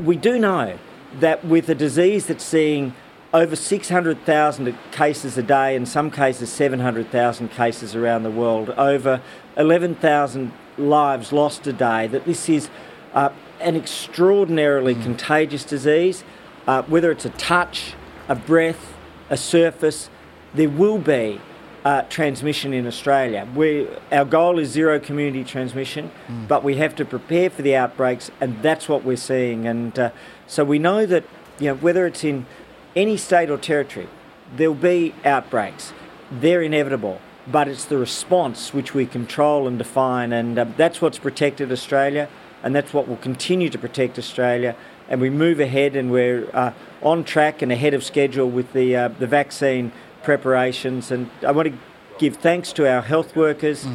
We 0.03 0.15
do 0.15 0.37
know 0.37 0.77
that 1.19 1.45
with 1.45 1.69
a 1.69 1.75
disease 1.75 2.27
that's 2.27 2.43
seeing 2.43 2.93
over 3.33 3.55
600,000 3.55 4.77
cases 4.91 5.37
a 5.37 5.43
day, 5.43 5.75
in 5.75 5.85
some 5.85 6.09
cases 6.11 6.51
700,000 6.51 7.49
cases 7.49 7.95
around 7.95 8.23
the 8.23 8.31
world, 8.31 8.69
over 8.71 9.21
11,000 9.57 10.53
lives 10.77 11.33
lost 11.33 11.67
a 11.67 11.73
day, 11.73 12.07
that 12.07 12.25
this 12.25 12.47
is 12.47 12.69
uh, 13.13 13.29
an 13.59 13.75
extraordinarily 13.75 14.95
contagious 14.95 15.63
disease. 15.63 16.23
Uh, 16.67 16.83
whether 16.83 17.11
it's 17.11 17.25
a 17.25 17.29
touch, 17.31 17.93
a 18.27 18.35
breath, 18.35 18.93
a 19.29 19.37
surface, 19.37 20.09
there 20.53 20.69
will 20.69 20.97
be 20.97 21.39
uh, 21.87 22.01
transmission 22.09 22.73
in 22.73 22.85
Australia. 22.85 23.47
We, 23.55 23.87
our 24.11 24.25
goal 24.25 24.59
is 24.59 24.69
zero 24.69 24.99
community 24.99 25.45
transmission, 25.45 26.11
but 26.45 26.61
we 26.61 26.75
have 26.75 26.93
to 26.97 27.05
prepare 27.05 27.49
for 27.49 27.61
the 27.61 27.77
outbreaks, 27.77 28.29
and 28.41 28.61
that's 28.61 28.89
what 28.89 29.05
we're 29.05 29.15
seeing. 29.15 29.65
And 29.65 29.97
uh, 29.97 30.09
so 30.47 30.65
we 30.65 30.79
know 30.79 31.05
that 31.05 31.23
you 31.59 31.67
know 31.67 31.75
whether 31.75 32.05
it's 32.05 32.25
in 32.25 32.45
any 32.93 33.15
state 33.15 33.49
or 33.49 33.57
territory, 33.57 34.09
there'll 34.53 34.73
be 34.73 35.15
outbreaks. 35.23 35.93
They're 36.29 36.61
inevitable, 36.61 37.21
but 37.49 37.69
it's 37.69 37.85
the 37.85 37.97
response 37.97 38.73
which 38.73 38.93
we 38.93 39.05
control 39.05 39.65
and 39.65 39.77
define, 39.77 40.33
and 40.33 40.59
uh, 40.59 40.65
that's 40.75 41.01
what's 41.01 41.19
protected 41.19 41.71
Australia, 41.71 42.27
and 42.63 42.75
that's 42.75 42.93
what 42.93 43.07
will 43.07 43.23
continue 43.29 43.69
to 43.69 43.77
protect 43.77 44.19
Australia. 44.19 44.75
And 45.07 45.21
we 45.21 45.29
move 45.29 45.61
ahead, 45.61 45.95
and 45.95 46.11
we're 46.11 46.49
uh, 46.53 46.73
on 47.01 47.23
track 47.23 47.61
and 47.61 47.71
ahead 47.71 47.93
of 47.93 48.03
schedule 48.03 48.49
with 48.49 48.73
the 48.73 48.93
uh, 48.93 49.07
the 49.07 49.27
vaccine 49.27 49.93
preparations. 50.27 51.09
And 51.09 51.29
I 51.41 51.51
want 51.53 51.69
to 51.69 51.77
give 52.19 52.35
thanks 52.35 52.73
to 52.73 52.85
our 52.85 53.01
health 53.01 53.33
workers, 53.33 53.87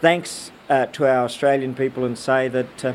thanks 0.00 0.50
uh, 0.70 0.86
to 0.86 1.04
our 1.06 1.26
Australian 1.26 1.74
people, 1.74 2.06
and 2.06 2.16
say 2.16 2.48
that 2.48 2.84
uh, 2.84 2.94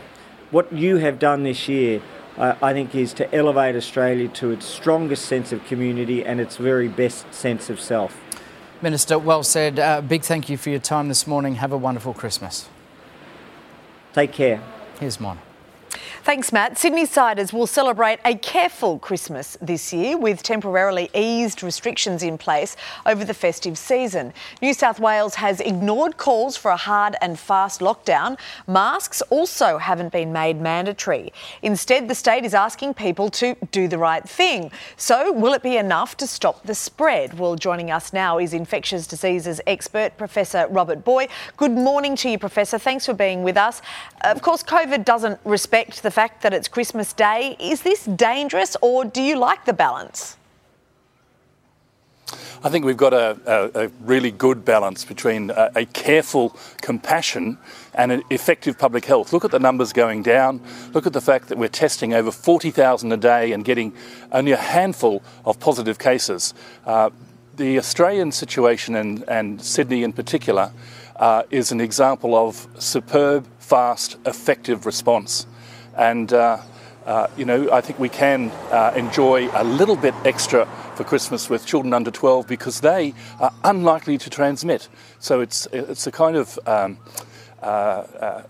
what 0.50 0.74
you 0.74 0.98
have 0.98 1.20
done 1.20 1.44
this 1.44 1.70
year, 1.70 2.02
uh, 2.36 2.56
I 2.64 2.74
think, 2.74 2.96
is 2.96 3.14
to 3.14 3.32
elevate 3.32 3.76
Australia 3.76 4.28
to 4.42 4.50
its 4.50 4.66
strongest 4.66 5.26
sense 5.26 5.52
of 5.52 5.64
community 5.66 6.26
and 6.26 6.42
its 6.42 6.58
very 6.58 6.88
best 6.88 7.32
sense 7.32 7.70
of 7.70 7.80
self. 7.80 8.18
Minister, 8.82 9.20
well 9.20 9.44
said. 9.44 9.78
Uh, 9.78 10.02
big 10.02 10.24
thank 10.24 10.50
you 10.50 10.58
for 10.58 10.72
your 10.72 10.80
time 10.80 11.10
this 11.10 11.28
morning. 11.28 11.56
Have 11.56 11.72
a 11.72 11.78
wonderful 11.78 12.16
Christmas. 12.16 12.70
Take 14.14 14.32
care. 14.32 14.64
Here's 15.00 15.20
Mon. 15.20 15.49
Thanks, 16.24 16.52
Matt. 16.52 16.78
Sydney 16.78 17.06
siders 17.06 17.54
will 17.54 17.66
celebrate 17.66 18.20
a 18.26 18.36
careful 18.36 19.00
Christmas 19.00 19.58
this 19.62 19.94
year 19.94 20.18
with 20.18 20.44
temporarily 20.44 21.10
eased 21.16 21.64
restrictions 21.64 22.24
in 22.24 22.38
place 22.38 22.76
over 23.06 23.24
the 23.24 23.34
festive 23.34 23.78
season. 23.78 24.34
New 24.62 24.74
South 24.74 25.00
Wales 25.00 25.36
has 25.36 25.62
ignored 25.62 26.18
calls 26.18 26.58
for 26.58 26.72
a 26.72 26.78
hard 26.78 27.16
and 27.22 27.40
fast 27.40 27.80
lockdown. 27.80 28.38
Masks 28.68 29.22
also 29.30 29.78
haven't 29.78 30.12
been 30.12 30.34
made 30.34 30.60
mandatory. 30.60 31.32
Instead, 31.62 32.10
the 32.10 32.16
state 32.16 32.44
is 32.44 32.54
asking 32.54 32.96
people 32.96 33.30
to 33.30 33.56
do 33.72 33.88
the 33.88 33.98
right 33.98 34.28
thing. 34.28 34.72
So, 34.98 35.32
will 35.32 35.54
it 35.54 35.64
be 35.64 35.78
enough 35.78 36.18
to 36.18 36.28
stop 36.28 36.64
the 36.64 36.76
spread? 36.76 37.40
Well, 37.40 37.56
joining 37.56 37.92
us 37.92 38.12
now 38.12 38.40
is 38.40 38.54
infectious 38.54 39.08
diseases 39.08 39.62
expert 39.66 40.18
Professor 40.18 40.68
Robert 40.70 41.06
Booy. 41.06 41.30
Good 41.56 41.72
morning 41.72 42.18
to 42.18 42.30
you, 42.30 42.38
Professor. 42.38 42.78
Thanks 42.78 43.06
for 43.06 43.14
being 43.14 43.42
with 43.42 43.56
us. 43.56 43.82
Of 44.26 44.42
course, 44.42 44.64
COVID 44.64 45.06
doesn't 45.06 45.40
respect 45.46 46.04
the 46.04 46.09
fact 46.12 46.42
that 46.44 46.54
it's 46.54 46.68
Christmas 46.68 47.14
Day. 47.14 47.56
Is 47.60 47.82
this 47.82 48.06
dangerous 48.06 48.76
or 48.82 49.06
do 49.06 49.22
you 49.22 49.38
like 49.38 49.66
the 49.66 49.74
balance? 49.74 50.38
I 52.62 52.68
think 52.68 52.84
we've 52.84 52.98
got 52.98 53.14
a, 53.14 53.38
a, 53.46 53.86
a 53.86 53.88
really 54.02 54.32
good 54.32 54.66
balance 54.66 55.06
between 55.06 55.50
a, 55.50 55.72
a 55.76 55.86
careful 55.86 56.58
compassion 56.82 57.58
and 57.94 58.12
an 58.12 58.24
effective 58.30 58.78
public 58.78 59.06
health. 59.06 59.32
Look 59.32 59.46
at 59.46 59.52
the 59.52 59.60
numbers 59.60 59.94
going 59.94 60.24
down. 60.24 60.62
Look 60.94 61.08
at 61.08 61.14
the 61.14 61.22
fact 61.22 61.48
that 61.48 61.58
we're 61.58 61.70
testing 61.70 62.14
over 62.14 62.32
40,000 62.32 63.12
a 63.14 63.18
day 63.18 63.54
and 63.54 63.64
getting 63.64 63.94
only 64.34 64.52
a 64.52 64.58
handful 64.58 65.24
of 65.46 65.60
positive 65.62 66.00
cases. 66.00 66.54
Uh, 66.86 67.12
the 67.56 67.78
Australian 67.78 68.32
situation 68.32 68.96
and, 68.96 69.24
and 69.30 69.62
Sydney 69.62 70.04
in 70.04 70.12
particular 70.12 70.72
uh, 71.16 71.44
is 71.52 71.72
an 71.72 71.80
example 71.80 72.36
of 72.36 72.68
superb, 72.78 73.48
fast, 73.60 74.18
effective 74.26 74.86
response. 74.86 75.46
And 76.00 76.32
uh, 76.32 76.60
uh, 77.06 77.28
you 77.36 77.44
know, 77.44 77.70
I 77.72 77.82
think 77.82 78.00
we 78.00 78.08
can 78.08 78.52
uh, 78.72 78.94
enjoy 78.96 79.50
a 79.54 79.64
little 79.64 79.98
bit 79.98 80.14
extra 80.24 80.66
for 80.96 81.04
Christmas 81.04 81.50
with 81.50 81.66
children 81.66 81.94
under 81.94 82.10
12 82.10 82.48
because 82.48 82.82
they 82.82 83.14
are 83.40 83.52
unlikely 83.64 84.18
to 84.20 84.30
transmit. 84.30 84.88
So 85.20 85.42
it's 85.42 85.68
it's 85.74 86.08
a 86.08 86.12
kind 86.12 86.38
of 86.38 86.58
um, 86.66 86.98
uh, 87.62 87.66
uh, 87.66 88.44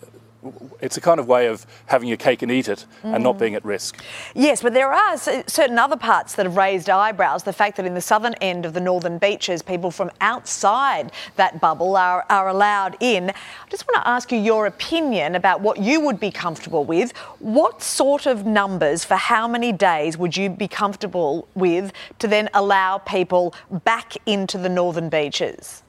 it's 0.79 0.95
a 0.95 1.01
kind 1.01 1.19
of 1.19 1.27
way 1.27 1.47
of 1.47 1.65
having 1.87 2.07
your 2.07 2.17
cake 2.17 2.41
and 2.41 2.51
eat 2.51 2.69
it 2.69 2.85
and 3.03 3.23
not 3.23 3.35
mm. 3.35 3.39
being 3.39 3.55
at 3.55 3.65
risk. 3.65 4.01
Yes, 4.33 4.61
but 4.61 4.73
there 4.73 4.91
are 4.93 5.17
certain 5.17 5.77
other 5.77 5.97
parts 5.97 6.35
that 6.35 6.45
have 6.45 6.55
raised 6.55 6.89
eyebrows. 6.89 7.43
The 7.43 7.53
fact 7.53 7.75
that 7.77 7.85
in 7.85 7.93
the 7.93 8.01
southern 8.01 8.35
end 8.35 8.65
of 8.65 8.73
the 8.73 8.79
northern 8.79 9.17
beaches, 9.17 9.61
people 9.61 9.91
from 9.91 10.11
outside 10.21 11.11
that 11.35 11.59
bubble 11.59 11.97
are, 11.97 12.25
are 12.29 12.47
allowed 12.47 12.95
in. 13.01 13.29
I 13.29 13.69
just 13.69 13.85
want 13.87 14.01
to 14.01 14.07
ask 14.07 14.31
you 14.31 14.39
your 14.39 14.65
opinion 14.65 15.35
about 15.35 15.59
what 15.61 15.77
you 15.77 15.99
would 16.01 16.19
be 16.19 16.31
comfortable 16.31 16.85
with. 16.85 17.15
What 17.39 17.81
sort 17.81 18.25
of 18.25 18.45
numbers 18.45 19.03
for 19.03 19.15
how 19.15 19.47
many 19.47 19.71
days 19.73 20.17
would 20.17 20.37
you 20.37 20.49
be 20.49 20.67
comfortable 20.67 21.47
with 21.55 21.91
to 22.19 22.27
then 22.27 22.49
allow 22.53 22.99
people 22.99 23.53
back 23.83 24.15
into 24.25 24.57
the 24.57 24.69
northern 24.69 25.09
beaches? 25.09 25.83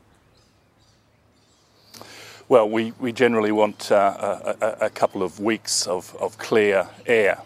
Well, 2.51 2.69
we, 2.69 2.93
we 2.99 3.13
generally 3.13 3.53
want 3.53 3.93
uh, 3.93 4.55
a, 4.61 4.87
a, 4.87 4.91
couple 4.91 5.23
of 5.23 5.39
weeks 5.39 5.87
of, 5.87 6.17
of 6.17 6.37
clear 6.39 6.89
air. 7.07 7.41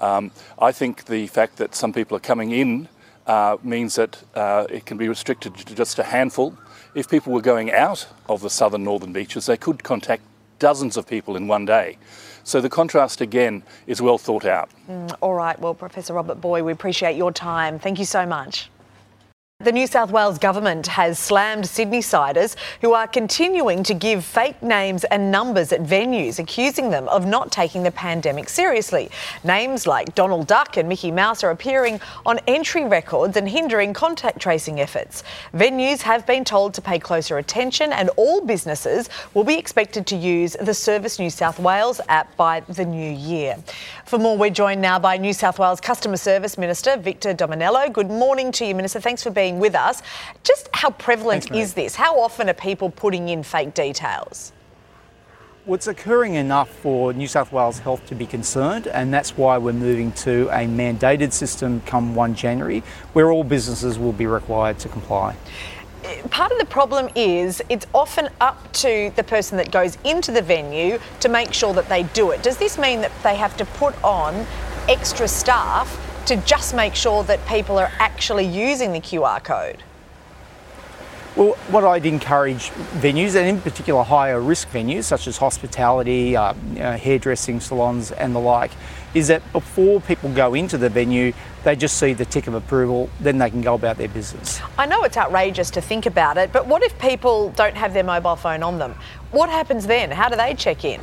Um, 0.00 0.30
I 0.56 0.70
think 0.70 1.06
the 1.06 1.26
fact 1.26 1.56
that 1.56 1.74
some 1.74 1.92
people 1.92 2.16
are 2.16 2.20
coming 2.20 2.52
in 2.52 2.86
uh, 3.26 3.56
means 3.64 3.96
that 3.96 4.22
uh, 4.36 4.68
it 4.70 4.86
can 4.86 4.98
be 4.98 5.08
restricted 5.08 5.56
to 5.56 5.74
just 5.74 5.98
a 5.98 6.04
handful. 6.04 6.56
If 6.94 7.10
people 7.10 7.32
were 7.32 7.40
going 7.40 7.72
out 7.72 8.06
of 8.28 8.40
the 8.40 8.48
southern 8.48 8.84
northern 8.84 9.12
beaches, 9.12 9.46
they 9.46 9.56
could 9.56 9.82
contact 9.82 10.22
dozens 10.60 10.96
of 10.96 11.08
people 11.08 11.34
in 11.34 11.48
one 11.48 11.64
day. 11.64 11.98
So 12.44 12.60
the 12.60 12.70
contrast 12.70 13.20
again 13.20 13.64
is 13.88 14.00
well 14.00 14.16
thought 14.16 14.44
out. 14.44 14.70
Mm, 14.88 15.12
all 15.22 15.34
right, 15.34 15.58
well, 15.58 15.74
Professor 15.74 16.14
Robert 16.14 16.40
Booy, 16.40 16.62
we 16.62 16.70
appreciate 16.70 17.16
your 17.16 17.32
time. 17.32 17.80
Thank 17.80 17.98
you 17.98 18.04
so 18.04 18.24
much. 18.24 18.70
The 19.60 19.72
New 19.72 19.86
South 19.86 20.10
Wales 20.10 20.38
government 20.38 20.86
has 20.86 21.18
slammed 21.18 21.66
Sydney 21.66 22.02
siders 22.02 22.56
who 22.82 22.92
are 22.92 23.06
continuing 23.06 23.82
to 23.84 23.94
give 23.94 24.22
fake 24.22 24.62
names 24.62 25.04
and 25.04 25.32
numbers 25.32 25.72
at 25.72 25.80
venues, 25.80 26.38
accusing 26.38 26.90
them 26.90 27.08
of 27.08 27.24
not 27.24 27.50
taking 27.50 27.82
the 27.82 27.90
pandemic 27.90 28.50
seriously. 28.50 29.10
Names 29.44 29.86
like 29.86 30.14
Donald 30.14 30.46
Duck 30.46 30.76
and 30.76 30.86
Mickey 30.90 31.10
Mouse 31.10 31.42
are 31.42 31.50
appearing 31.50 32.02
on 32.26 32.38
entry 32.46 32.84
records 32.84 33.38
and 33.38 33.48
hindering 33.48 33.94
contact 33.94 34.38
tracing 34.38 34.78
efforts. 34.78 35.22
Venues 35.54 36.02
have 36.02 36.26
been 36.26 36.44
told 36.44 36.74
to 36.74 36.82
pay 36.82 36.98
closer 36.98 37.38
attention, 37.38 37.94
and 37.94 38.10
all 38.18 38.44
businesses 38.44 39.08
will 39.32 39.42
be 39.42 39.56
expected 39.56 40.06
to 40.08 40.16
use 40.16 40.54
the 40.60 40.74
Service 40.74 41.18
New 41.18 41.30
South 41.30 41.58
Wales 41.58 41.98
app 42.10 42.36
by 42.36 42.60
the 42.60 42.84
new 42.84 43.10
year. 43.10 43.56
For 44.04 44.18
more, 44.18 44.36
we're 44.36 44.50
joined 44.50 44.82
now 44.82 44.98
by 44.98 45.16
New 45.16 45.32
South 45.32 45.58
Wales 45.58 45.80
Customer 45.80 46.18
Service 46.18 46.58
Minister 46.58 46.98
Victor 46.98 47.32
Dominello. 47.32 47.90
Good 47.90 48.10
morning 48.10 48.52
to 48.52 48.66
you, 48.66 48.74
Minister. 48.74 49.00
Thanks 49.00 49.22
for 49.22 49.30
being 49.30 49.45
being 49.46 49.60
with 49.60 49.76
us. 49.76 50.02
Just 50.42 50.68
how 50.72 50.90
prevalent 50.90 51.44
Thanks, 51.44 51.68
is 51.68 51.74
this? 51.74 51.94
How 51.94 52.18
often 52.18 52.48
are 52.48 52.54
people 52.54 52.90
putting 52.90 53.28
in 53.28 53.44
fake 53.44 53.74
details? 53.74 54.52
Well, 55.64 55.74
it's 55.76 55.86
occurring 55.86 56.34
enough 56.34 56.68
for 56.68 57.12
New 57.12 57.28
South 57.28 57.52
Wales 57.52 57.78
Health 57.78 58.04
to 58.06 58.14
be 58.14 58.26
concerned, 58.26 58.86
and 58.88 59.12
that's 59.14 59.36
why 59.36 59.58
we're 59.58 59.72
moving 59.72 60.12
to 60.26 60.48
a 60.48 60.66
mandated 60.66 61.32
system 61.32 61.80
come 61.86 62.14
1 62.14 62.34
January, 62.34 62.82
where 63.12 63.30
all 63.30 63.44
businesses 63.44 63.98
will 63.98 64.12
be 64.12 64.26
required 64.26 64.78
to 64.80 64.88
comply. 64.88 65.36
Eh, 66.04 66.22
part 66.30 66.52
of 66.52 66.58
the 66.58 66.66
problem 66.66 67.08
is 67.16 67.62
it's 67.68 67.86
often 67.92 68.28
up 68.40 68.72
to 68.72 69.12
the 69.16 69.24
person 69.24 69.56
that 69.58 69.70
goes 69.70 69.98
into 70.04 70.30
the 70.30 70.42
venue 70.42 70.98
to 71.20 71.28
make 71.28 71.52
sure 71.52 71.72
that 71.74 71.88
they 71.88 72.02
do 72.14 72.30
it. 72.32 72.42
Does 72.42 72.56
this 72.56 72.78
mean 72.78 73.00
that 73.00 73.12
they 73.22 73.36
have 73.36 73.56
to 73.56 73.64
put 73.64 73.94
on 74.04 74.46
extra 74.88 75.26
staff 75.26 76.05
to 76.26 76.36
just 76.38 76.74
make 76.74 76.94
sure 76.94 77.22
that 77.24 77.44
people 77.46 77.78
are 77.78 77.90
actually 77.98 78.44
using 78.44 78.92
the 78.92 79.00
QR 79.00 79.42
code? 79.42 79.82
Well, 81.36 81.52
what 81.68 81.84
I'd 81.84 82.06
encourage 82.06 82.70
venues, 83.00 83.36
and 83.36 83.46
in 83.46 83.60
particular 83.60 84.02
higher 84.02 84.40
risk 84.40 84.70
venues 84.70 85.04
such 85.04 85.26
as 85.26 85.36
hospitality, 85.36 86.34
uh, 86.34 86.54
hairdressing 86.74 87.60
salons, 87.60 88.10
and 88.10 88.34
the 88.34 88.38
like, 88.38 88.70
is 89.12 89.28
that 89.28 89.42
before 89.52 90.00
people 90.00 90.32
go 90.32 90.54
into 90.54 90.78
the 90.78 90.88
venue, 90.88 91.34
they 91.62 91.76
just 91.76 91.98
see 91.98 92.14
the 92.14 92.24
tick 92.24 92.46
of 92.46 92.54
approval, 92.54 93.10
then 93.20 93.36
they 93.36 93.50
can 93.50 93.60
go 93.60 93.74
about 93.74 93.98
their 93.98 94.08
business. 94.08 94.60
I 94.78 94.86
know 94.86 95.02
it's 95.04 95.18
outrageous 95.18 95.68
to 95.72 95.82
think 95.82 96.06
about 96.06 96.38
it, 96.38 96.52
but 96.52 96.66
what 96.66 96.82
if 96.82 96.98
people 96.98 97.50
don't 97.50 97.76
have 97.76 97.92
their 97.92 98.04
mobile 98.04 98.36
phone 98.36 98.62
on 98.62 98.78
them? 98.78 98.94
What 99.30 99.50
happens 99.50 99.86
then? 99.86 100.10
How 100.10 100.30
do 100.30 100.36
they 100.36 100.54
check 100.54 100.86
in? 100.86 101.02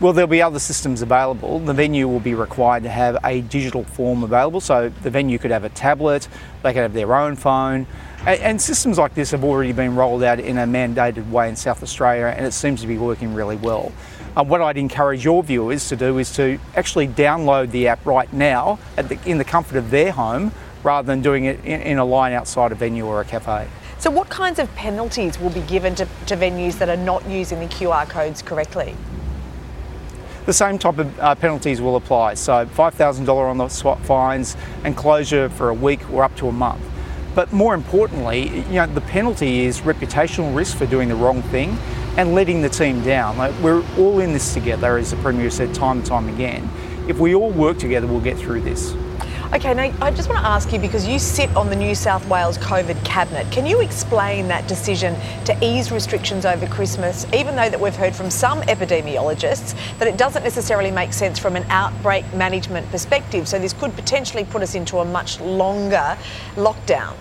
Well, 0.00 0.14
there'll 0.14 0.28
be 0.30 0.40
other 0.40 0.58
systems 0.58 1.02
available. 1.02 1.58
The 1.58 1.74
venue 1.74 2.08
will 2.08 2.20
be 2.20 2.32
required 2.32 2.84
to 2.84 2.88
have 2.88 3.18
a 3.22 3.42
digital 3.42 3.84
form 3.84 4.24
available, 4.24 4.62
so 4.62 4.88
the 5.02 5.10
venue 5.10 5.36
could 5.36 5.50
have 5.50 5.64
a 5.64 5.68
tablet, 5.68 6.26
they 6.62 6.72
could 6.72 6.80
have 6.80 6.94
their 6.94 7.14
own 7.14 7.36
phone. 7.36 7.86
And 8.26 8.58
systems 8.62 8.96
like 8.96 9.14
this 9.14 9.30
have 9.32 9.44
already 9.44 9.72
been 9.72 9.94
rolled 9.94 10.22
out 10.22 10.40
in 10.40 10.56
a 10.56 10.64
mandated 10.64 11.30
way 11.30 11.50
in 11.50 11.56
South 11.56 11.82
Australia, 11.82 12.32
and 12.34 12.46
it 12.46 12.52
seems 12.52 12.80
to 12.80 12.86
be 12.86 12.96
working 12.96 13.34
really 13.34 13.56
well. 13.56 13.92
Uh, 14.34 14.42
what 14.42 14.62
I'd 14.62 14.78
encourage 14.78 15.22
your 15.22 15.42
viewers 15.42 15.86
to 15.90 15.96
do 15.96 16.16
is 16.16 16.32
to 16.36 16.58
actually 16.76 17.08
download 17.08 17.70
the 17.70 17.88
app 17.88 18.06
right 18.06 18.32
now 18.32 18.78
the, 18.96 19.18
in 19.26 19.36
the 19.36 19.44
comfort 19.44 19.76
of 19.76 19.90
their 19.90 20.12
home 20.12 20.50
rather 20.82 21.04
than 21.04 21.20
doing 21.20 21.44
it 21.44 21.62
in, 21.62 21.82
in, 21.82 21.98
a 21.98 22.04
line 22.06 22.32
outside 22.32 22.72
a 22.72 22.74
venue 22.74 23.04
or 23.04 23.20
a 23.20 23.24
cafe. 23.26 23.68
So, 23.98 24.10
what 24.10 24.30
kinds 24.30 24.58
of 24.58 24.74
penalties 24.76 25.38
will 25.38 25.50
be 25.50 25.60
given 25.62 25.94
to, 25.96 26.08
to 26.26 26.36
venues 26.36 26.78
that 26.78 26.88
are 26.88 26.96
not 26.96 27.28
using 27.28 27.60
the 27.60 27.66
QR 27.66 28.08
codes 28.08 28.40
correctly? 28.40 28.96
The 30.46 30.52
same 30.52 30.78
type 30.78 30.98
of 30.98 31.20
uh, 31.20 31.34
penalties 31.34 31.80
will 31.80 31.96
apply. 31.96 32.34
So 32.34 32.66
$5,000 32.66 33.28
on 33.28 33.58
the 33.58 33.68
SWAT 33.68 34.00
fines 34.04 34.56
and 34.84 34.96
closure 34.96 35.48
for 35.50 35.68
a 35.68 35.74
week 35.74 36.08
or 36.10 36.24
up 36.24 36.34
to 36.36 36.48
a 36.48 36.52
month. 36.52 36.82
But 37.34 37.52
more 37.52 37.74
importantly, 37.74 38.48
you 38.48 38.74
know, 38.74 38.86
the 38.86 39.00
penalty 39.02 39.64
is 39.64 39.80
reputational 39.82 40.54
risk 40.54 40.76
for 40.76 40.86
doing 40.86 41.08
the 41.08 41.14
wrong 41.14 41.42
thing 41.42 41.78
and 42.16 42.34
letting 42.34 42.60
the 42.60 42.68
team 42.68 43.02
down. 43.04 43.38
Like 43.38 43.54
we're 43.62 43.84
all 43.96 44.20
in 44.20 44.32
this 44.32 44.52
together, 44.52 44.98
as 44.98 45.10
the 45.10 45.16
Premier 45.18 45.50
said 45.50 45.72
time 45.74 45.98
and 45.98 46.06
time 46.06 46.28
again. 46.28 46.68
If 47.08 47.18
we 47.18 47.34
all 47.34 47.50
work 47.50 47.78
together, 47.78 48.06
we'll 48.06 48.20
get 48.20 48.36
through 48.36 48.62
this. 48.62 48.94
Okay, 49.52 49.74
now 49.74 49.92
I 50.00 50.12
just 50.12 50.28
want 50.28 50.40
to 50.42 50.46
ask 50.46 50.72
you 50.72 50.78
because 50.78 51.08
you 51.08 51.18
sit 51.18 51.50
on 51.56 51.70
the 51.70 51.74
New 51.74 51.96
South 51.96 52.24
Wales 52.28 52.56
COVID 52.58 53.04
cabinet. 53.04 53.50
Can 53.50 53.66
you 53.66 53.80
explain 53.80 54.46
that 54.46 54.68
decision 54.68 55.16
to 55.44 55.58
ease 55.60 55.90
restrictions 55.90 56.46
over 56.46 56.68
Christmas, 56.68 57.26
even 57.34 57.56
though 57.56 57.68
that 57.68 57.80
we've 57.80 57.96
heard 57.96 58.14
from 58.14 58.30
some 58.30 58.60
epidemiologists 58.62 59.74
that 59.98 60.06
it 60.06 60.16
doesn't 60.16 60.44
necessarily 60.44 60.92
make 60.92 61.12
sense 61.12 61.36
from 61.36 61.56
an 61.56 61.64
outbreak 61.68 62.32
management 62.32 62.88
perspective? 62.92 63.48
So 63.48 63.58
this 63.58 63.72
could 63.72 63.92
potentially 63.96 64.44
put 64.44 64.62
us 64.62 64.76
into 64.76 64.98
a 64.98 65.04
much 65.04 65.40
longer 65.40 66.16
lockdown. 66.54 67.16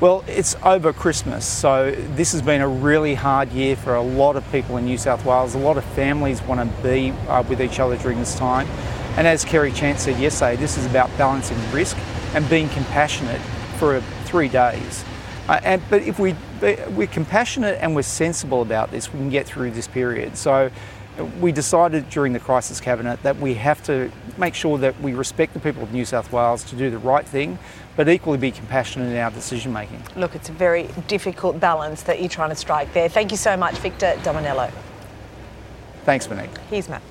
Well, 0.00 0.24
it's 0.26 0.56
over 0.62 0.94
Christmas, 0.94 1.44
so 1.44 1.90
this 1.90 2.32
has 2.32 2.40
been 2.40 2.62
a 2.62 2.68
really 2.68 3.14
hard 3.14 3.52
year 3.52 3.76
for 3.76 3.96
a 3.96 4.02
lot 4.02 4.34
of 4.36 4.50
people 4.50 4.78
in 4.78 4.86
New 4.86 4.96
South 4.96 5.26
Wales. 5.26 5.54
A 5.54 5.58
lot 5.58 5.76
of 5.76 5.84
families 5.84 6.40
want 6.40 6.58
to 6.60 6.82
be 6.82 7.10
uh, 7.28 7.42
with 7.42 7.60
each 7.60 7.80
other 7.80 7.98
during 7.98 8.18
this 8.18 8.34
time. 8.34 8.66
And 9.16 9.26
as 9.26 9.44
Kerry 9.44 9.72
Chant 9.72 9.98
said 9.98 10.18
yesterday, 10.20 10.56
this 10.56 10.76
is 10.78 10.86
about 10.86 11.10
balancing 11.18 11.58
risk 11.72 11.96
and 12.34 12.48
being 12.48 12.68
compassionate 12.68 13.40
for 13.78 14.00
three 14.24 14.48
days. 14.48 15.04
Uh, 15.48 15.60
and, 15.64 15.82
but 15.88 16.02
if 16.02 16.18
we, 16.18 16.34
we're 16.60 17.06
compassionate 17.06 17.78
and 17.80 17.94
we're 17.96 18.02
sensible 18.02 18.62
about 18.62 18.90
this, 18.90 19.12
we 19.12 19.18
can 19.18 19.30
get 19.30 19.46
through 19.46 19.70
this 19.70 19.88
period. 19.88 20.36
So 20.36 20.70
we 21.40 21.52
decided 21.52 22.08
during 22.10 22.32
the 22.32 22.38
crisis 22.38 22.80
cabinet 22.80 23.22
that 23.22 23.36
we 23.38 23.54
have 23.54 23.82
to 23.84 24.10
make 24.36 24.54
sure 24.54 24.78
that 24.78 25.00
we 25.00 25.14
respect 25.14 25.52
the 25.52 25.60
people 25.60 25.82
of 25.82 25.92
New 25.92 26.04
South 26.04 26.30
Wales 26.32 26.62
to 26.64 26.76
do 26.76 26.90
the 26.90 26.98
right 26.98 27.26
thing, 27.26 27.58
but 27.96 28.08
equally 28.08 28.38
be 28.38 28.50
compassionate 28.50 29.10
in 29.10 29.16
our 29.16 29.30
decision 29.30 29.72
making. 29.72 30.02
Look, 30.16 30.34
it's 30.34 30.48
a 30.48 30.52
very 30.52 30.88
difficult 31.08 31.58
balance 31.58 32.02
that 32.02 32.20
you're 32.20 32.28
trying 32.28 32.50
to 32.50 32.56
strike 32.56 32.92
there. 32.92 33.08
Thank 33.08 33.30
you 33.30 33.36
so 33.36 33.56
much, 33.56 33.76
Victor 33.78 34.14
Dominello. 34.22 34.70
Thanks, 36.04 36.28
Monique. 36.28 36.56
Here's 36.70 36.88
Matt. 36.88 37.02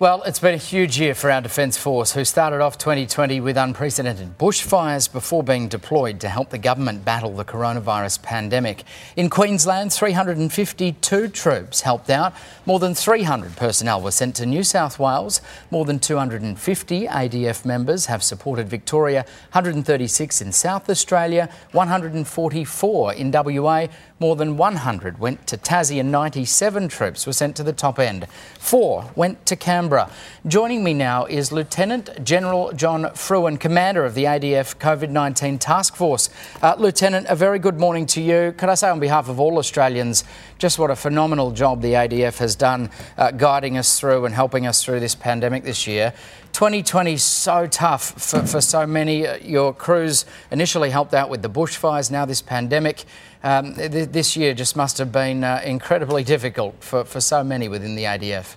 Well, 0.00 0.22
it's 0.22 0.38
been 0.38 0.54
a 0.54 0.58
huge 0.58 1.00
year 1.00 1.12
for 1.12 1.28
our 1.28 1.40
Defence 1.40 1.76
Force, 1.76 2.12
who 2.12 2.24
started 2.24 2.60
off 2.60 2.78
2020 2.78 3.40
with 3.40 3.56
unprecedented 3.56 4.38
bushfires 4.38 5.10
before 5.10 5.42
being 5.42 5.66
deployed 5.66 6.20
to 6.20 6.28
help 6.28 6.50
the 6.50 6.58
government 6.58 7.04
battle 7.04 7.32
the 7.34 7.44
coronavirus 7.44 8.22
pandemic. 8.22 8.84
In 9.16 9.28
Queensland, 9.28 9.92
352 9.92 11.26
troops 11.26 11.80
helped 11.80 12.10
out. 12.10 12.32
More 12.64 12.78
than 12.78 12.94
300 12.94 13.56
personnel 13.56 14.00
were 14.00 14.12
sent 14.12 14.36
to 14.36 14.46
New 14.46 14.62
South 14.62 15.00
Wales. 15.00 15.40
More 15.72 15.84
than 15.84 15.98
250 15.98 17.06
ADF 17.08 17.64
members 17.64 18.06
have 18.06 18.22
supported 18.22 18.68
Victoria, 18.68 19.22
136 19.50 20.40
in 20.40 20.52
South 20.52 20.88
Australia, 20.88 21.48
144 21.72 23.14
in 23.14 23.32
WA. 23.32 23.88
More 24.20 24.34
than 24.34 24.56
100 24.56 25.20
went 25.20 25.46
to 25.46 25.56
Tassie 25.56 26.00
and 26.00 26.10
97 26.10 26.88
troops 26.88 27.24
were 27.24 27.32
sent 27.32 27.54
to 27.54 27.62
the 27.62 27.72
top 27.72 28.00
end. 28.00 28.26
Four 28.58 29.12
went 29.14 29.46
to 29.46 29.54
Canberra. 29.54 30.10
Joining 30.44 30.82
me 30.82 30.92
now 30.92 31.26
is 31.26 31.52
Lieutenant 31.52 32.24
General 32.24 32.72
John 32.72 33.04
Frewen, 33.14 33.60
Commander 33.60 34.04
of 34.04 34.14
the 34.14 34.24
ADF 34.24 34.76
COVID 34.78 35.10
19 35.10 35.60
Task 35.60 35.94
Force. 35.94 36.30
Uh, 36.60 36.74
Lieutenant, 36.76 37.26
a 37.28 37.36
very 37.36 37.60
good 37.60 37.78
morning 37.78 38.06
to 38.06 38.20
you. 38.20 38.52
Could 38.56 38.68
I 38.68 38.74
say, 38.74 38.88
on 38.88 38.98
behalf 38.98 39.28
of 39.28 39.38
all 39.38 39.56
Australians, 39.56 40.24
just 40.58 40.80
what 40.80 40.90
a 40.90 40.96
phenomenal 40.96 41.52
job 41.52 41.80
the 41.80 41.92
ADF 41.92 42.38
has 42.38 42.56
done 42.56 42.90
uh, 43.16 43.30
guiding 43.30 43.78
us 43.78 44.00
through 44.00 44.24
and 44.24 44.34
helping 44.34 44.66
us 44.66 44.82
through 44.82 44.98
this 44.98 45.14
pandemic 45.14 45.62
this 45.62 45.86
year. 45.86 46.12
2020 46.52 47.12
is 47.12 47.22
so 47.22 47.66
tough 47.66 48.10
for, 48.20 48.44
for 48.46 48.60
so 48.60 48.86
many. 48.86 49.26
Uh, 49.26 49.36
your 49.36 49.72
crews 49.72 50.24
initially 50.50 50.90
helped 50.90 51.14
out 51.14 51.30
with 51.30 51.42
the 51.42 51.50
bushfires, 51.50 52.10
now 52.10 52.24
this 52.24 52.42
pandemic. 52.42 53.04
Um, 53.42 53.74
th- 53.74 54.08
this 54.10 54.36
year 54.36 54.54
just 54.54 54.76
must 54.76 54.98
have 54.98 55.12
been 55.12 55.44
uh, 55.44 55.60
incredibly 55.64 56.24
difficult 56.24 56.82
for, 56.82 57.04
for 57.04 57.20
so 57.20 57.44
many 57.44 57.68
within 57.68 57.94
the 57.94 58.04
ADF. 58.04 58.56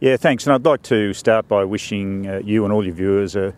Yeah, 0.00 0.16
thanks. 0.16 0.46
And 0.46 0.54
I'd 0.54 0.64
like 0.64 0.82
to 0.82 1.14
start 1.14 1.46
by 1.46 1.64
wishing 1.64 2.26
uh, 2.26 2.40
you 2.44 2.64
and 2.64 2.72
all 2.72 2.84
your 2.84 2.94
viewers 2.94 3.36
a, 3.36 3.54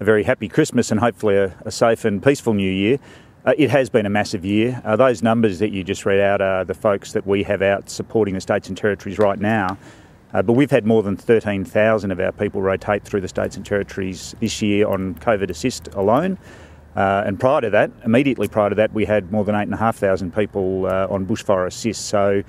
a, 0.00 0.04
very 0.04 0.24
happy 0.24 0.48
Christmas 0.48 0.90
and 0.90 0.98
hopefully 0.98 1.36
a, 1.36 1.56
a 1.64 1.70
safe 1.70 2.04
and 2.04 2.20
peaceful 2.20 2.52
new 2.52 2.70
year. 2.70 2.98
Uh, 3.46 3.52
it 3.56 3.70
has 3.70 3.88
been 3.88 4.04
a 4.04 4.10
massive 4.10 4.44
year. 4.44 4.82
Uh, 4.84 4.96
those 4.96 5.22
numbers 5.22 5.60
that 5.60 5.70
you 5.70 5.84
just 5.84 6.04
read 6.04 6.18
out 6.18 6.40
are 6.40 6.64
the 6.64 6.74
folks 6.74 7.12
that 7.12 7.26
we 7.26 7.44
have 7.44 7.62
out 7.62 7.88
supporting 7.88 8.34
the 8.34 8.40
states 8.40 8.68
and 8.68 8.76
territories 8.76 9.18
right 9.18 9.38
now. 9.38 9.78
Uh, 10.34 10.42
but 10.42 10.54
we've 10.54 10.72
had 10.72 10.84
more 10.84 11.02
than 11.02 11.16
13,000 11.16 12.10
of 12.10 12.18
our 12.18 12.32
people 12.32 12.60
rotate 12.60 13.04
through 13.04 13.20
the 13.20 13.28
states 13.28 13.56
and 13.56 13.64
territories 13.64 14.34
this 14.40 14.60
year 14.60 14.86
on 14.88 15.14
COVID 15.14 15.48
assist 15.48 15.86
alone. 15.94 16.36
Uh, 16.96 17.22
and 17.24 17.38
prior 17.38 17.60
to 17.60 17.70
that, 17.70 17.90
immediately 18.04 18.48
prior 18.48 18.68
to 18.68 18.74
that, 18.74 18.92
we 18.92 19.04
had 19.04 19.30
more 19.30 19.44
than 19.44 19.54
8,500 19.54 20.34
people 20.34 20.86
uh, 20.86 21.06
on 21.08 21.24
bushfire 21.24 21.66
assist. 21.66 22.06
So 22.06 22.42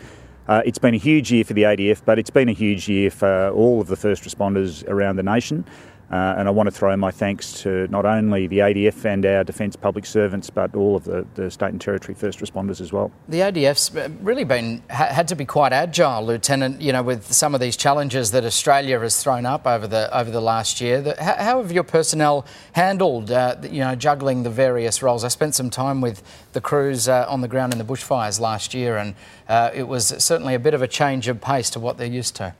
uh, 0.47 0.63
it's 0.65 0.79
been 0.79 0.95
a 0.95 0.97
huge 0.97 1.31
year 1.31 1.43
for 1.43 1.53
the 1.53 1.63
ADF, 1.63 2.01
but 2.05 2.17
it's 2.17 2.31
been 2.31 2.49
a 2.49 2.53
huge 2.53 2.89
year 2.89 3.11
for 3.11 3.49
all 3.49 3.81
of 3.81 3.87
the 3.87 3.95
first 3.95 4.23
responders 4.23 4.87
around 4.87 5.17
the 5.17 5.23
nation. 5.23 5.63
Uh, 6.11 6.35
and 6.37 6.47
I 6.47 6.51
want 6.51 6.67
to 6.67 6.71
throw 6.71 6.95
my 6.95 7.09
thanks 7.09 7.61
to 7.63 7.87
not 7.87 8.05
only 8.05 8.45
the 8.45 8.59
ADF 8.59 9.05
and 9.05 9.25
our 9.25 9.43
Defence 9.43 9.75
public 9.75 10.05
servants, 10.05 10.49
but 10.51 10.75
all 10.75 10.95
of 10.95 11.03
the, 11.03 11.25
the 11.33 11.49
state 11.49 11.69
and 11.69 11.81
territory 11.81 12.13
first 12.13 12.39
responders 12.39 12.79
as 12.79 12.93
well. 12.93 13.11
The 13.27 13.39
ADF's 13.39 13.91
really 14.21 14.43
been 14.43 14.83
had 14.89 15.27
to 15.29 15.35
be 15.35 15.45
quite 15.45 15.73
agile, 15.73 16.23
Lieutenant. 16.23 16.79
You 16.79 16.93
know, 16.93 17.01
with 17.01 17.33
some 17.33 17.55
of 17.55 17.61
these 17.61 17.75
challenges 17.75 18.31
that 18.31 18.45
Australia 18.45 18.99
has 18.99 19.21
thrown 19.21 19.45
up 19.45 19.65
over 19.65 19.87
the 19.87 20.15
over 20.15 20.29
the 20.29 20.41
last 20.41 20.79
year. 20.79 21.01
The, 21.01 21.15
how, 21.21 21.61
have 21.61 21.71
your 21.71 21.83
personnel 21.83 22.45
handled, 22.73 23.31
uh, 23.31 23.55
you 23.63 23.79
know, 23.79 23.95
juggling 23.95 24.43
the 24.43 24.49
various 24.49 25.01
roles? 25.01 25.23
I 25.23 25.29
spent 25.29 25.55
some 25.55 25.69
time 25.69 26.01
with 26.01 26.21
the 26.53 26.61
crews 26.61 27.07
uh, 27.07 27.25
on 27.27 27.41
the 27.41 27.47
ground 27.47 27.73
in 27.73 27.79
the 27.79 27.85
bushfires 27.85 28.39
last 28.39 28.73
year, 28.73 28.97
and 28.97 29.15
uh, 29.49 29.71
it 29.73 29.87
was 29.87 30.07
certainly 30.23 30.53
a 30.53 30.59
bit 30.59 30.73
of 30.73 30.81
a 30.81 30.87
change 30.87 31.27
of 31.27 31.41
pace 31.41 31.69
to 31.71 31.79
what 31.79 31.97
they're 31.97 32.07
used 32.07 32.35
to. 32.35 32.53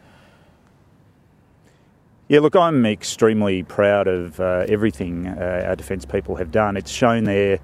Yeah, 2.27 2.39
look, 2.39 2.55
I'm 2.55 2.88
extremely 2.88 3.61
proud 3.61 4.07
of 4.07 4.39
uh, 4.39 4.65
everything 4.67 5.27
uh, 5.27 5.65
our 5.67 5.75
defence 5.75 6.05
people 6.05 6.38
have 6.38 6.51
done. 6.51 6.75
It's 6.75 6.89
shown 6.89 7.25
their 7.25 7.59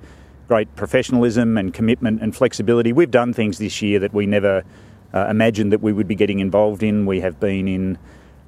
great 0.47 0.75
professionalism 0.75 1.57
and 1.57 1.73
commitment 1.73 2.21
and 2.21 2.35
flexibility. 2.35 2.93
We've 2.93 3.09
done 3.09 3.33
things 3.33 3.57
this 3.57 3.81
year 3.81 3.97
that 3.97 4.13
we 4.13 4.27
never 4.27 4.63
uh, 5.15 5.25
imagined 5.31 5.71
that 5.71 5.81
we 5.81 5.93
would 5.93 6.07
be 6.07 6.13
getting 6.13 6.37
involved 6.37 6.83
in. 6.83 7.07
We 7.07 7.21
have 7.21 7.39
been 7.39 7.67
in, 7.67 7.97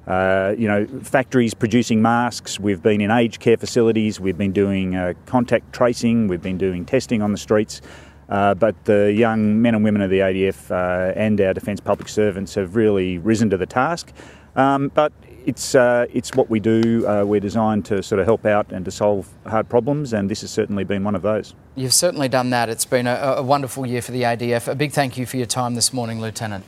uh, 0.06 0.54
you 0.56 0.68
know, 0.68 0.86
factories 1.02 1.52
producing 1.52 2.00
masks. 2.00 2.60
We've 2.60 2.80
been 2.82 3.00
in 3.00 3.10
aged 3.10 3.40
care 3.40 3.56
facilities. 3.56 4.20
We've 4.20 4.38
been 4.38 4.52
doing 4.52 4.94
uh, 4.94 5.14
contact 5.26 5.72
tracing. 5.72 6.28
We've 6.28 6.40
been 6.40 6.58
doing 6.58 6.86
testing 6.86 7.22
on 7.22 7.32
the 7.32 7.38
streets. 7.38 7.80
Uh, 8.28 8.54
but 8.54 8.84
the 8.84 9.12
young 9.12 9.60
men 9.60 9.74
and 9.74 9.82
women 9.82 10.00
of 10.00 10.10
the 10.10 10.20
ADF 10.20 10.70
and 11.16 11.40
our 11.40 11.54
defence 11.54 11.80
public 11.80 12.08
servants 12.08 12.54
have 12.54 12.76
really 12.76 13.18
risen 13.18 13.50
to 13.50 13.56
the 13.56 13.66
task. 13.66 14.12
Um, 14.54 14.92
but 14.94 15.12
it's 15.44 15.74
uh, 15.74 16.06
it's 16.12 16.34
what 16.34 16.48
we 16.50 16.60
do. 16.60 17.06
Uh, 17.06 17.24
we're 17.24 17.40
designed 17.40 17.84
to 17.86 18.02
sort 18.02 18.18
of 18.18 18.26
help 18.26 18.46
out 18.46 18.72
and 18.72 18.84
to 18.84 18.90
solve 18.90 19.28
hard 19.46 19.68
problems, 19.68 20.12
and 20.12 20.30
this 20.30 20.40
has 20.40 20.50
certainly 20.50 20.84
been 20.84 21.04
one 21.04 21.14
of 21.14 21.22
those. 21.22 21.54
You've 21.74 21.94
certainly 21.94 22.28
done 22.28 22.50
that. 22.50 22.68
It's 22.68 22.84
been 22.84 23.06
a, 23.06 23.34
a 23.36 23.42
wonderful 23.42 23.86
year 23.86 24.02
for 24.02 24.12
the 24.12 24.22
ADF. 24.22 24.68
A 24.68 24.74
big 24.74 24.92
thank 24.92 25.16
you 25.16 25.26
for 25.26 25.36
your 25.36 25.46
time 25.46 25.74
this 25.74 25.92
morning, 25.92 26.20
Lieutenant. 26.20 26.64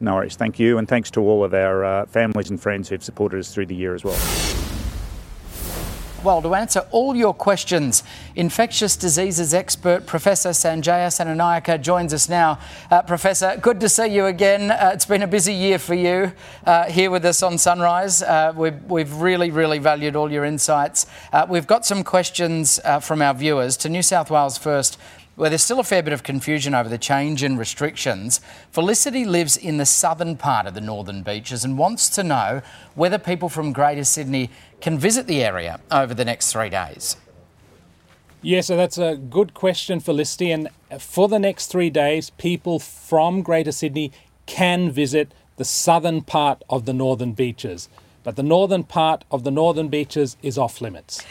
No 0.00 0.14
worries. 0.14 0.36
Thank 0.36 0.58
you, 0.58 0.78
and 0.78 0.88
thanks 0.88 1.10
to 1.12 1.20
all 1.20 1.44
of 1.44 1.54
our 1.54 1.84
uh, 1.84 2.06
families 2.06 2.50
and 2.50 2.60
friends 2.60 2.88
who've 2.88 3.04
supported 3.04 3.38
us 3.38 3.52
through 3.54 3.66
the 3.66 3.76
year 3.76 3.94
as 3.94 4.04
well. 4.04 4.73
Well, 6.24 6.40
to 6.40 6.54
answer 6.54 6.86
all 6.90 7.14
your 7.14 7.34
questions, 7.34 8.02
infectious 8.34 8.96
diseases 8.96 9.52
expert 9.52 10.06
Professor 10.06 10.48
Sanjaya 10.54 11.08
Senanayake 11.08 11.82
joins 11.82 12.14
us 12.14 12.30
now. 12.30 12.58
Uh, 12.90 13.02
Professor, 13.02 13.58
good 13.60 13.78
to 13.80 13.90
see 13.90 14.06
you 14.06 14.24
again. 14.24 14.70
Uh, 14.70 14.92
it's 14.94 15.04
been 15.04 15.20
a 15.20 15.26
busy 15.26 15.52
year 15.52 15.78
for 15.78 15.92
you 15.92 16.32
uh, 16.64 16.84
here 16.84 17.10
with 17.10 17.26
us 17.26 17.42
on 17.42 17.58
Sunrise. 17.58 18.22
Uh, 18.22 18.54
we've, 18.56 18.82
we've, 18.84 19.14
really, 19.16 19.50
really 19.50 19.78
valued 19.78 20.16
all 20.16 20.32
your 20.32 20.46
insights. 20.46 21.04
Uh, 21.30 21.44
we've 21.46 21.66
got 21.66 21.84
some 21.84 22.02
questions 22.02 22.80
uh, 22.84 23.00
from 23.00 23.20
our 23.20 23.34
viewers. 23.34 23.76
To 23.76 23.90
New 23.90 24.00
South 24.00 24.30
Wales 24.30 24.56
first, 24.56 24.98
where 25.36 25.50
there's 25.50 25.62
still 25.62 25.80
a 25.80 25.84
fair 25.84 26.02
bit 26.02 26.12
of 26.12 26.22
confusion 26.22 26.74
over 26.74 26.88
the 26.88 26.98
change 26.98 27.42
in 27.42 27.56
restrictions. 27.56 28.40
Felicity 28.70 29.24
lives 29.24 29.56
in 29.56 29.78
the 29.78 29.86
southern 29.86 30.36
part 30.36 30.66
of 30.66 30.74
the 30.74 30.80
northern 30.80 31.22
beaches 31.22 31.64
and 31.64 31.76
wants 31.78 32.08
to 32.10 32.22
know 32.22 32.62
whether 32.94 33.18
people 33.18 33.48
from 33.48 33.72
Greater 33.72 34.04
Sydney 34.04 34.50
can 34.80 34.98
visit 34.98 35.26
the 35.26 35.42
area 35.42 35.80
over 35.90 36.14
the 36.14 36.24
next 36.24 36.52
three 36.52 36.68
days. 36.68 37.16
Yeah, 38.42 38.60
so 38.60 38.76
that's 38.76 38.98
a 38.98 39.16
good 39.16 39.54
question, 39.54 40.00
Felicity. 40.00 40.50
And 40.50 40.68
for 40.98 41.28
the 41.28 41.38
next 41.38 41.68
three 41.68 41.90
days, 41.90 42.30
people 42.30 42.78
from 42.78 43.42
Greater 43.42 43.72
Sydney 43.72 44.12
can 44.46 44.90
visit 44.90 45.32
the 45.56 45.64
southern 45.64 46.20
part 46.20 46.62
of 46.68 46.84
the 46.84 46.92
northern 46.92 47.32
beaches 47.32 47.88
but 48.24 48.36
the 48.36 48.42
northern 48.42 48.82
part 48.82 49.24
of 49.30 49.44
the 49.44 49.50
northern 49.50 49.88
beaches 49.88 50.36
is 50.42 50.58
off 50.58 50.80
limits. 50.80 51.22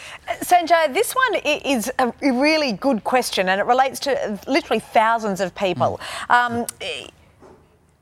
Sanjay, 0.41 0.93
this 0.93 1.13
one 1.13 1.41
is 1.43 1.91
a 1.99 2.13
really 2.21 2.71
good 2.71 3.03
question 3.03 3.49
and 3.49 3.60
it 3.60 3.65
relates 3.65 3.99
to 4.01 4.39
literally 4.47 4.79
thousands 4.79 5.41
of 5.41 5.53
people. 5.56 5.99
Mm. 6.29 6.62
Um, 6.62 6.67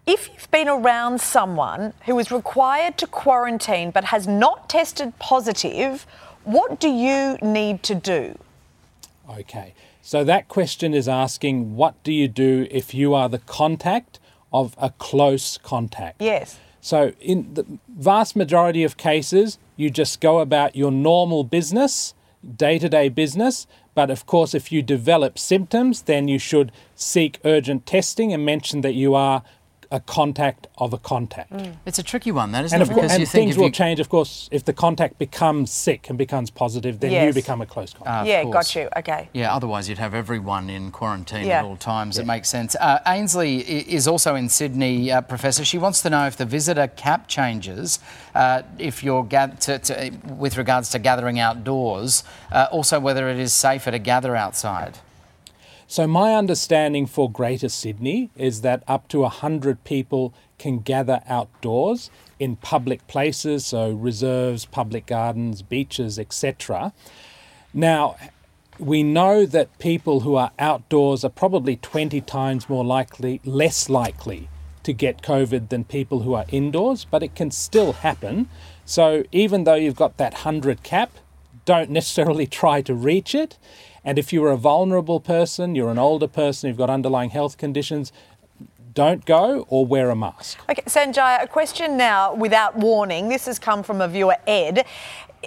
if 0.06 0.30
you've 0.34 0.52
been 0.52 0.68
around 0.68 1.22
someone 1.22 1.94
who 2.06 2.20
is 2.20 2.32
required 2.32 2.98
to 2.98 3.08
quarantine 3.08 3.92
but 3.92 4.06
has 4.06 4.28
not 4.28 4.70
tested 4.70 5.18
positive, 5.20 6.06
what 6.44 6.80
do 6.80 6.90
you 6.90 7.38
need 7.42 7.82
to 7.84 7.96
do? 7.96 8.38
Okay, 9.30 9.74
so 10.02 10.24
that 10.24 10.48
question 10.48 10.94
is 10.94 11.08
asking 11.08 11.76
what 11.76 12.02
do 12.04 12.12
you 12.12 12.28
do 12.28 12.68
if 12.70 12.94
you 12.94 13.14
are 13.14 13.30
the 13.30 13.38
contact 13.38 14.20
of 14.52 14.76
a 14.78 14.90
close 14.90 15.58
contact? 15.58 16.22
Yes. 16.22 16.58
So, 16.82 17.14
in 17.22 17.54
the 17.54 17.66
vast 17.88 18.36
majority 18.36 18.84
of 18.84 18.98
cases, 18.98 19.60
you 19.78 19.92
just 19.92 20.20
go 20.20 20.40
about 20.40 20.76
your 20.76 20.92
normal 20.92 21.44
business, 21.44 22.16
day 22.56 22.80
to 22.80 22.90
day 22.90 23.08
business. 23.08 23.68
But 23.94 24.10
of 24.10 24.26
course, 24.26 24.54
if 24.56 24.72
you 24.72 24.82
develop 24.82 25.38
symptoms, 25.38 26.04
then 26.04 26.28
you 26.28 26.40
should 26.40 26.72
seek 26.96 27.40
urgent 27.46 27.86
testing 27.86 28.34
and 28.34 28.44
mention 28.46 28.82
that 28.82 28.96
you 28.96 29.14
are 29.14 29.44
a 29.92 30.00
contact 30.00 30.68
of 30.78 30.94
a 30.94 30.98
contact. 30.98 31.52
Mm. 31.52 31.76
It's 31.86 32.00
a 32.00 32.04
tricky 32.04 32.32
one, 32.32 32.54
that 32.54 32.64
isn't 32.66 32.82
and 32.82 32.90
it? 32.90 32.94
Because 32.94 33.12
and 33.12 33.28
things 33.28 33.58
will 33.58 33.66
you... 33.66 33.72
change, 33.72 34.00
of 34.00 34.08
course, 34.08 34.48
if 34.52 34.64
the 34.64 34.74
contact 34.74 35.20
becomes 35.20 35.70
sick 35.72 36.10
and 36.10 36.18
becomes 36.18 36.50
positive, 36.50 37.00
then 37.02 37.12
yes. 37.12 37.28
you 37.28 37.34
become 37.34 37.62
a 37.62 37.66
close 37.66 37.94
contact. 37.94 38.26
Uh, 38.26 38.30
yeah, 38.30 38.44
got 38.46 38.74
you. 38.74 38.88
Okay. 38.96 39.30
Yeah, 39.34 39.54
otherwise 39.54 39.90
you'd 39.90 39.98
have 39.98 40.14
everyone 40.14 40.70
in 40.70 40.92
quarantine 40.92 41.46
yeah. 41.46 41.60
at 41.60 41.66
all 41.66 41.76
times. 41.76 42.16
Yeah. 42.16 42.24
It 42.24 42.28
makes 42.28 42.50
sense. 42.50 42.76
Uh, 42.80 43.00
Ainsley 43.06 43.58
is 43.60 44.08
also 44.08 44.36
in 44.36 44.48
Sydney, 44.48 45.12
uh, 45.12 45.22
Professor. 45.22 45.66
She 45.66 45.78
wants 45.78 46.02
to 46.04 46.10
know 46.10 46.26
if 46.26 46.38
the 46.38 46.46
visitor 46.46 46.88
cap 46.88 47.28
changes, 47.28 48.00
uh, 48.34 48.62
if 48.80 49.04
you're 49.04 49.24
ga- 49.24 49.56
to, 49.62 49.78
to, 49.80 50.12
with 50.38 50.58
regards 50.58 50.90
to 50.92 51.00
gathering 51.00 51.40
outdoors, 51.40 52.24
uh, 52.52 52.68
also 52.72 53.00
whether 53.00 53.30
it 53.30 53.38
is 53.38 53.54
safer 53.54 53.92
to 53.92 54.00
gather 54.00 54.36
outside. 54.36 55.00
So, 55.92 56.08
my 56.08 56.36
understanding 56.36 57.06
for 57.06 57.30
Greater 57.30 57.68
Sydney 57.68 58.30
is 58.38 58.62
that 58.62 58.82
up 58.88 59.10
to 59.10 59.20
100 59.20 59.84
people 59.84 60.34
can 60.58 60.80
gather 60.80 61.20
outdoors 61.28 62.10
in 62.40 62.56
public 62.56 63.06
places, 63.08 63.66
so 63.66 63.92
reserves, 63.92 64.64
public 64.64 65.06
gardens, 65.06 65.62
beaches, 65.62 66.18
etc. 66.18 66.94
Now, 67.74 68.16
we 68.80 69.04
know 69.04 69.46
that 69.46 69.78
people 69.80 70.22
who 70.22 70.36
are 70.36 70.52
outdoors 70.58 71.26
are 71.26 71.30
probably 71.30 71.76
20 71.76 72.22
times 72.22 72.70
more 72.70 72.86
likely, 72.86 73.42
less 73.44 73.90
likely 73.90 74.48
to 74.84 74.94
get 74.94 75.22
COVID 75.22 75.68
than 75.68 75.84
people 75.84 76.22
who 76.22 76.36
are 76.36 76.46
indoors, 76.48 77.04
but 77.04 77.22
it 77.22 77.36
can 77.36 77.52
still 77.52 77.92
happen. 77.92 78.48
So, 78.86 79.26
even 79.34 79.66
though 79.66 79.76
you've 79.76 79.98
got 79.98 80.16
that 80.16 80.36
100 80.36 80.84
cap, 80.84 81.12
don't 81.66 81.90
necessarily 81.90 82.48
try 82.62 82.82
to 82.82 82.96
reach 82.96 83.36
it. 83.36 83.58
And 84.04 84.18
if 84.18 84.34
you're 84.34 84.50
a 84.50 84.58
vulnerable 84.58 85.20
person, 85.20 85.76
you're 85.76 85.92
an 85.92 86.00
older 86.00 86.28
person, 86.28 86.68
you've 86.68 86.78
got 86.78 86.90
underlying 86.90 87.30
health 87.30 87.58
conditions, 87.58 88.12
don't 88.94 89.26
go 89.26 89.66
or 89.70 89.86
wear 89.86 90.10
a 90.10 90.16
mask. 90.16 90.60
Okay, 90.70 90.82
Sanjaya, 90.84 91.44
a 91.44 91.48
question 91.48 91.98
now 91.98 92.34
without 92.34 92.76
warning. 92.76 93.30
This 93.30 93.46
has 93.46 93.60
come 93.60 93.84
from 93.84 94.02
a 94.02 94.08
viewer, 94.08 94.36
Ed. 94.48 94.86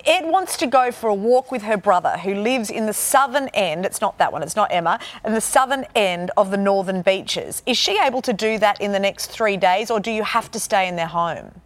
Ed 0.07 0.25
wants 0.27 0.57
to 0.57 0.67
go 0.67 0.91
for 0.91 1.09
a 1.09 1.15
walk 1.15 1.53
with 1.53 1.63
her 1.63 1.77
brother 1.77 2.19
who 2.19 2.35
lives 2.35 2.71
in 2.71 2.87
the 2.87 2.93
southern 2.93 3.49
end, 3.49 3.87
it's 3.87 4.01
not 4.01 4.19
that 4.19 4.33
one, 4.33 4.43
it's 4.43 4.57
not 4.57 4.73
Emma, 4.73 4.99
in 5.25 5.35
the 5.35 5.41
southern 5.41 5.87
end 5.95 6.33
of 6.37 6.51
the 6.51 6.57
northern 6.57 7.03
beaches. 7.03 7.63
Is 7.65 7.77
she 7.77 7.99
able 8.01 8.21
to 8.23 8.33
do 8.33 8.59
that 8.59 8.81
in 8.81 8.93
the 8.93 8.99
next 8.99 9.27
three 9.27 9.57
days 9.57 9.91
or 9.91 10.01
do 10.01 10.11
you 10.11 10.25
have 10.25 10.51
to 10.51 10.59
stay 10.59 10.89
in 10.89 10.97
their 10.97 11.07
home? 11.07 11.61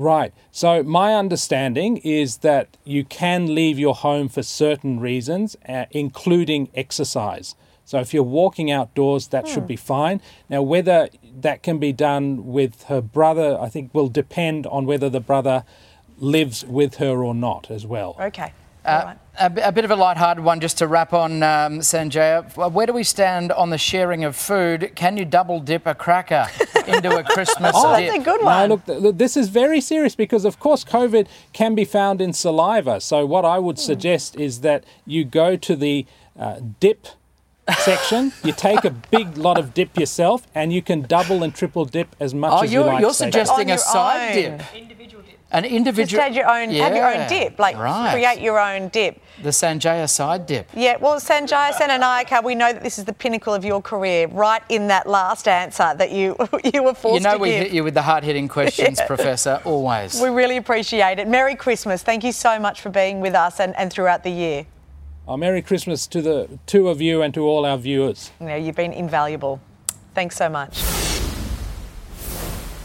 Right. 0.00 0.32
So, 0.50 0.82
my 0.82 1.14
understanding 1.14 1.98
is 1.98 2.38
that 2.38 2.78
you 2.84 3.04
can 3.04 3.54
leave 3.54 3.78
your 3.78 3.94
home 3.94 4.30
for 4.30 4.42
certain 4.42 4.98
reasons, 4.98 5.56
uh, 5.68 5.84
including 5.90 6.70
exercise. 6.74 7.54
So, 7.84 7.98
if 7.98 8.14
you're 8.14 8.22
walking 8.22 8.70
outdoors, 8.70 9.28
that 9.28 9.46
should 9.46 9.64
hmm. 9.64 9.74
be 9.74 9.76
fine. 9.76 10.22
Now, 10.48 10.62
whether 10.62 11.10
that 11.40 11.62
can 11.62 11.76
be 11.76 11.92
done 11.92 12.46
with 12.46 12.84
her 12.84 13.02
brother, 13.02 13.58
I 13.60 13.68
think 13.68 13.92
will 13.92 14.08
depend 14.08 14.66
on 14.68 14.86
whether 14.86 15.10
the 15.10 15.20
brother 15.20 15.64
lives 16.16 16.64
with 16.64 16.94
her 16.94 17.22
or 17.22 17.34
not 17.34 17.70
as 17.70 17.84
well. 17.84 18.16
Okay. 18.18 18.54
Uh, 18.86 19.16
a, 19.40 19.68
a, 19.68 19.72
bit 19.72 19.84
of 19.84 19.90
a 19.90 19.96
light-hearted 19.96 20.44
one 20.44 20.60
just 20.60 20.78
to 20.78 20.86
wrap 20.86 21.12
on, 21.12 21.42
um, 21.42 21.80
Sanjaya. 21.80 22.70
Where 22.70 22.86
do 22.86 22.92
we 22.92 23.02
stand 23.04 23.50
on 23.52 23.70
the 23.70 23.78
sharing 23.78 24.24
of 24.24 24.36
food? 24.36 24.92
Can 24.94 25.16
you 25.16 25.24
double 25.24 25.60
dip 25.60 25.86
a 25.86 25.94
cracker 25.94 26.46
into 26.86 27.16
a 27.16 27.24
Christmas 27.24 27.72
oh, 27.74 27.96
dip? 27.96 28.10
that's 28.10 28.20
a 28.20 28.24
good 28.24 28.44
one. 28.44 28.68
No, 28.68 28.82
look, 28.86 29.18
this 29.18 29.36
is 29.36 29.48
very 29.48 29.80
serious 29.80 30.14
because, 30.14 30.44
of 30.44 30.60
course, 30.60 30.84
COVID 30.84 31.26
can 31.52 31.74
be 31.74 31.84
found 31.84 32.20
in 32.20 32.32
saliva. 32.32 33.00
So 33.00 33.24
what 33.24 33.44
I 33.44 33.58
would 33.58 33.76
hmm. 33.76 33.82
suggest 33.82 34.36
is 34.36 34.60
that 34.60 34.84
you 35.06 35.24
go 35.24 35.56
to 35.56 35.74
the 35.74 36.06
uh, 36.38 36.60
dip 36.78 37.06
section. 37.78 38.32
You 38.44 38.52
take 38.52 38.84
a 38.84 38.90
big 38.90 39.36
lot 39.36 39.58
of 39.58 39.74
dip 39.74 39.96
yourself, 39.98 40.46
and 40.54 40.72
you 40.72 40.82
can 40.82 41.02
double 41.02 41.42
and 41.42 41.54
triple 41.54 41.84
dip 41.84 42.16
as 42.18 42.34
much 42.34 42.52
oh, 42.52 42.62
as 42.64 42.72
you 42.72 42.80
like. 42.80 42.96
Oh, 42.96 43.00
you're 43.00 43.14
suggesting 43.14 43.70
a 43.70 43.78
side 43.78 44.30
own. 44.30 44.58
dip. 44.58 44.74
Individual 44.74 45.19
dips. 45.19 45.19
An 45.52 45.64
individual. 45.64 46.06
Just 46.06 46.22
have 46.22 46.34
your 46.36 46.48
own, 46.48 46.70
have 46.70 46.94
your 46.94 47.12
own 47.12 47.28
dip, 47.28 47.58
like 47.58 47.76
right. 47.76 48.12
create 48.12 48.40
your 48.40 48.60
own 48.60 48.88
dip. 48.88 49.20
The 49.42 49.48
Sanjaya 49.48 50.08
side 50.08 50.46
dip. 50.46 50.68
Yeah, 50.74 50.96
well, 50.96 51.18
Sanjaya 51.18 51.72
Senanayake, 51.72 52.44
we 52.44 52.54
know 52.54 52.72
that 52.72 52.84
this 52.84 52.98
is 53.00 53.04
the 53.04 53.12
pinnacle 53.12 53.52
of 53.52 53.64
your 53.64 53.82
career, 53.82 54.28
right 54.28 54.62
in 54.68 54.86
that 54.88 55.08
last 55.08 55.48
answer 55.48 55.92
that 55.96 56.12
you 56.12 56.36
you 56.72 56.84
were 56.84 56.94
forced 56.94 57.14
You 57.24 57.28
know 57.28 57.34
to 57.36 57.38
we 57.42 57.48
give. 57.48 57.62
hit 57.64 57.72
you 57.72 57.82
with 57.82 57.94
the 57.94 58.02
hard-hitting 58.02 58.46
questions, 58.46 58.98
Yeah. 59.00 59.06
Professor, 59.06 59.60
always. 59.64 60.20
We 60.20 60.28
really 60.28 60.56
appreciate 60.56 61.18
it. 61.18 61.26
Merry 61.26 61.56
Christmas. 61.56 62.02
Thank 62.02 62.22
you 62.22 62.32
so 62.32 62.58
much 62.60 62.80
for 62.80 62.90
being 62.90 63.20
with 63.20 63.34
us 63.34 63.58
and, 63.58 63.74
and 63.76 63.92
throughout 63.92 64.22
the 64.22 64.30
year. 64.30 64.66
Oh, 65.26 65.36
Merry 65.36 65.62
Christmas 65.62 66.06
to 66.08 66.22
the 66.22 66.48
two 66.66 66.88
of 66.88 67.00
you 67.00 67.22
and 67.22 67.34
to 67.34 67.42
all 67.42 67.64
our 67.66 67.76
viewers. 67.76 68.30
You 68.40 68.46
know, 68.46 68.56
you've 68.56 68.76
been 68.76 68.92
invaluable. 68.92 69.60
Thanks 70.14 70.36
so 70.36 70.48
much. 70.48 70.80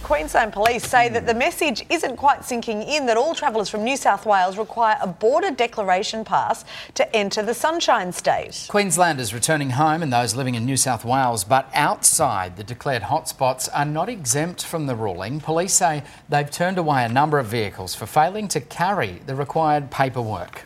Queensland 0.05 0.53
Police 0.53 0.87
say 0.87 1.09
that 1.09 1.25
the 1.25 1.33
message 1.33 1.83
isn't 1.89 2.15
quite 2.17 2.45
sinking 2.45 2.83
in 2.83 3.07
that 3.07 3.17
all 3.17 3.33
travellers 3.33 3.69
from 3.69 3.83
New 3.83 3.97
South 3.97 4.23
Wales 4.23 4.55
require 4.55 4.99
a 5.01 5.07
border 5.07 5.49
declaration 5.49 6.23
pass 6.23 6.63
to 6.93 7.15
enter 7.15 7.41
the 7.41 7.55
Sunshine 7.55 8.11
State. 8.11 8.67
Queenslanders 8.69 9.33
returning 9.33 9.71
home 9.71 10.03
and 10.03 10.13
those 10.13 10.35
living 10.35 10.53
in 10.53 10.63
New 10.63 10.77
South 10.77 11.05
Wales 11.05 11.43
but 11.43 11.67
outside 11.73 12.55
the 12.55 12.63
declared 12.63 13.01
hotspots 13.01 13.67
are 13.73 13.83
not 13.83 14.07
exempt 14.07 14.63
from 14.63 14.85
the 14.85 14.95
ruling. 14.95 15.39
Police 15.39 15.73
say 15.73 16.03
they've 16.29 16.51
turned 16.51 16.77
away 16.77 17.03
a 17.03 17.09
number 17.09 17.39
of 17.39 17.47
vehicles 17.47 17.95
for 17.95 18.05
failing 18.05 18.47
to 18.49 18.61
carry 18.61 19.23
the 19.25 19.33
required 19.33 19.89
paperwork. 19.89 20.65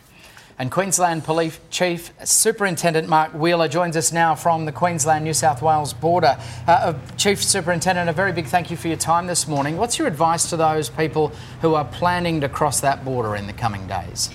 And 0.60 0.70
Queensland 0.70 1.24
Police 1.24 1.58
Chief 1.70 2.12
Superintendent 2.22 3.08
Mark 3.08 3.32
Wheeler 3.32 3.66
joins 3.66 3.96
us 3.96 4.12
now 4.12 4.34
from 4.34 4.66
the 4.66 4.72
Queensland 4.72 5.24
New 5.24 5.32
South 5.32 5.62
Wales 5.62 5.94
border. 5.94 6.36
Uh, 6.68 6.70
uh, 6.70 6.98
Chief 7.16 7.42
Superintendent, 7.42 8.10
a 8.10 8.12
very 8.12 8.30
big 8.30 8.44
thank 8.44 8.70
you 8.70 8.76
for 8.76 8.88
your 8.88 8.98
time 8.98 9.26
this 9.26 9.48
morning. 9.48 9.78
What's 9.78 9.98
your 9.98 10.06
advice 10.06 10.50
to 10.50 10.58
those 10.58 10.90
people 10.90 11.32
who 11.62 11.76
are 11.76 11.86
planning 11.86 12.42
to 12.42 12.48
cross 12.50 12.78
that 12.80 13.06
border 13.06 13.36
in 13.36 13.46
the 13.46 13.54
coming 13.54 13.86
days? 13.86 14.28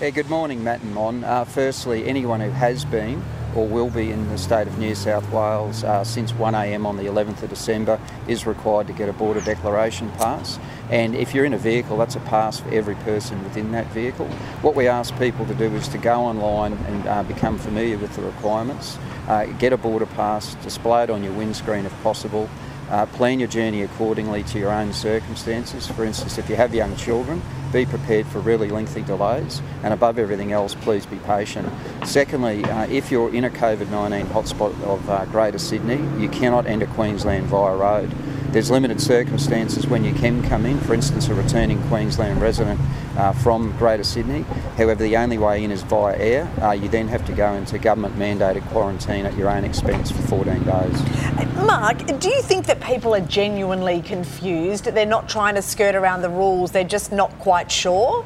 Yeah, 0.00 0.10
good 0.10 0.28
morning, 0.28 0.64
Matt 0.64 0.82
and 0.82 0.92
Mon. 0.92 1.22
Uh, 1.22 1.44
firstly, 1.44 2.04
anyone 2.04 2.40
who 2.40 2.50
has 2.50 2.84
been 2.84 3.22
or 3.54 3.66
will 3.66 3.90
be 3.90 4.10
in 4.10 4.28
the 4.28 4.38
state 4.38 4.66
of 4.66 4.78
New 4.78 4.94
South 4.94 5.30
Wales 5.30 5.84
uh, 5.84 6.04
since 6.04 6.32
1am 6.32 6.86
on 6.86 6.96
the 6.96 7.04
11th 7.04 7.42
of 7.42 7.50
December 7.50 8.00
is 8.26 8.46
required 8.46 8.86
to 8.86 8.92
get 8.92 9.08
a 9.08 9.12
border 9.12 9.40
declaration 9.40 10.10
pass. 10.12 10.58
And 10.90 11.14
if 11.14 11.34
you're 11.34 11.44
in 11.44 11.54
a 11.54 11.58
vehicle, 11.58 11.96
that's 11.96 12.16
a 12.16 12.20
pass 12.20 12.60
for 12.60 12.70
every 12.70 12.94
person 12.96 13.42
within 13.44 13.72
that 13.72 13.86
vehicle. 13.88 14.26
What 14.62 14.74
we 14.74 14.88
ask 14.88 15.16
people 15.18 15.46
to 15.46 15.54
do 15.54 15.74
is 15.74 15.88
to 15.88 15.98
go 15.98 16.20
online 16.20 16.72
and 16.72 17.06
uh, 17.06 17.22
become 17.22 17.58
familiar 17.58 17.98
with 17.98 18.14
the 18.16 18.22
requirements, 18.22 18.98
uh, 19.28 19.46
get 19.58 19.72
a 19.72 19.76
border 19.76 20.06
pass, 20.06 20.54
display 20.56 21.04
it 21.04 21.10
on 21.10 21.22
your 21.22 21.32
windscreen 21.32 21.86
if 21.86 22.02
possible, 22.02 22.48
uh, 22.90 23.06
plan 23.06 23.38
your 23.38 23.48
journey 23.48 23.82
accordingly 23.82 24.42
to 24.44 24.58
your 24.58 24.70
own 24.70 24.92
circumstances. 24.92 25.86
For 25.86 26.04
instance, 26.04 26.38
if 26.38 26.48
you 26.48 26.56
have 26.56 26.74
young 26.74 26.96
children, 26.96 27.42
be 27.72 27.84
prepared 27.84 28.26
for 28.26 28.38
really 28.38 28.68
lengthy 28.70 29.02
delays, 29.02 29.60
and 29.82 29.92
above 29.92 30.18
everything 30.18 30.52
else, 30.52 30.74
please 30.74 31.06
be 31.06 31.16
patient. 31.16 31.68
Secondly, 32.04 32.64
uh, 32.64 32.86
if 32.86 33.10
you're 33.10 33.34
in 33.34 33.44
a 33.44 33.50
COVID 33.50 33.90
19 33.90 34.26
hotspot 34.26 34.80
of 34.82 35.10
uh, 35.10 35.24
Greater 35.26 35.58
Sydney, 35.58 36.00
you 36.22 36.28
cannot 36.28 36.66
enter 36.66 36.86
Queensland 36.86 37.46
via 37.46 37.74
road. 37.76 38.12
There's 38.54 38.70
limited 38.70 39.00
circumstances 39.00 39.88
when 39.88 40.04
you 40.04 40.14
can 40.14 40.40
come 40.44 40.64
in, 40.64 40.78
for 40.78 40.94
instance, 40.94 41.26
a 41.26 41.34
returning 41.34 41.82
Queensland 41.88 42.40
resident 42.40 42.80
uh, 43.16 43.32
from 43.32 43.76
Greater 43.78 44.04
Sydney. 44.04 44.42
However, 44.76 45.02
the 45.02 45.16
only 45.16 45.38
way 45.38 45.64
in 45.64 45.72
is 45.72 45.82
via 45.82 46.16
air. 46.16 46.52
Uh, 46.62 46.70
you 46.70 46.88
then 46.88 47.08
have 47.08 47.26
to 47.26 47.32
go 47.32 47.52
into 47.54 47.80
government 47.80 48.16
mandated 48.16 48.64
quarantine 48.68 49.26
at 49.26 49.36
your 49.36 49.50
own 49.50 49.64
expense 49.64 50.12
for 50.12 50.22
14 50.22 50.62
days. 50.62 51.56
Mark, 51.66 52.06
do 52.20 52.28
you 52.28 52.42
think 52.42 52.66
that 52.66 52.80
people 52.80 53.12
are 53.12 53.22
genuinely 53.22 54.00
confused? 54.02 54.84
They're 54.84 55.04
not 55.04 55.28
trying 55.28 55.56
to 55.56 55.62
skirt 55.62 55.96
around 55.96 56.22
the 56.22 56.30
rules, 56.30 56.70
they're 56.70 56.84
just 56.84 57.10
not 57.10 57.36
quite 57.40 57.72
sure? 57.72 58.24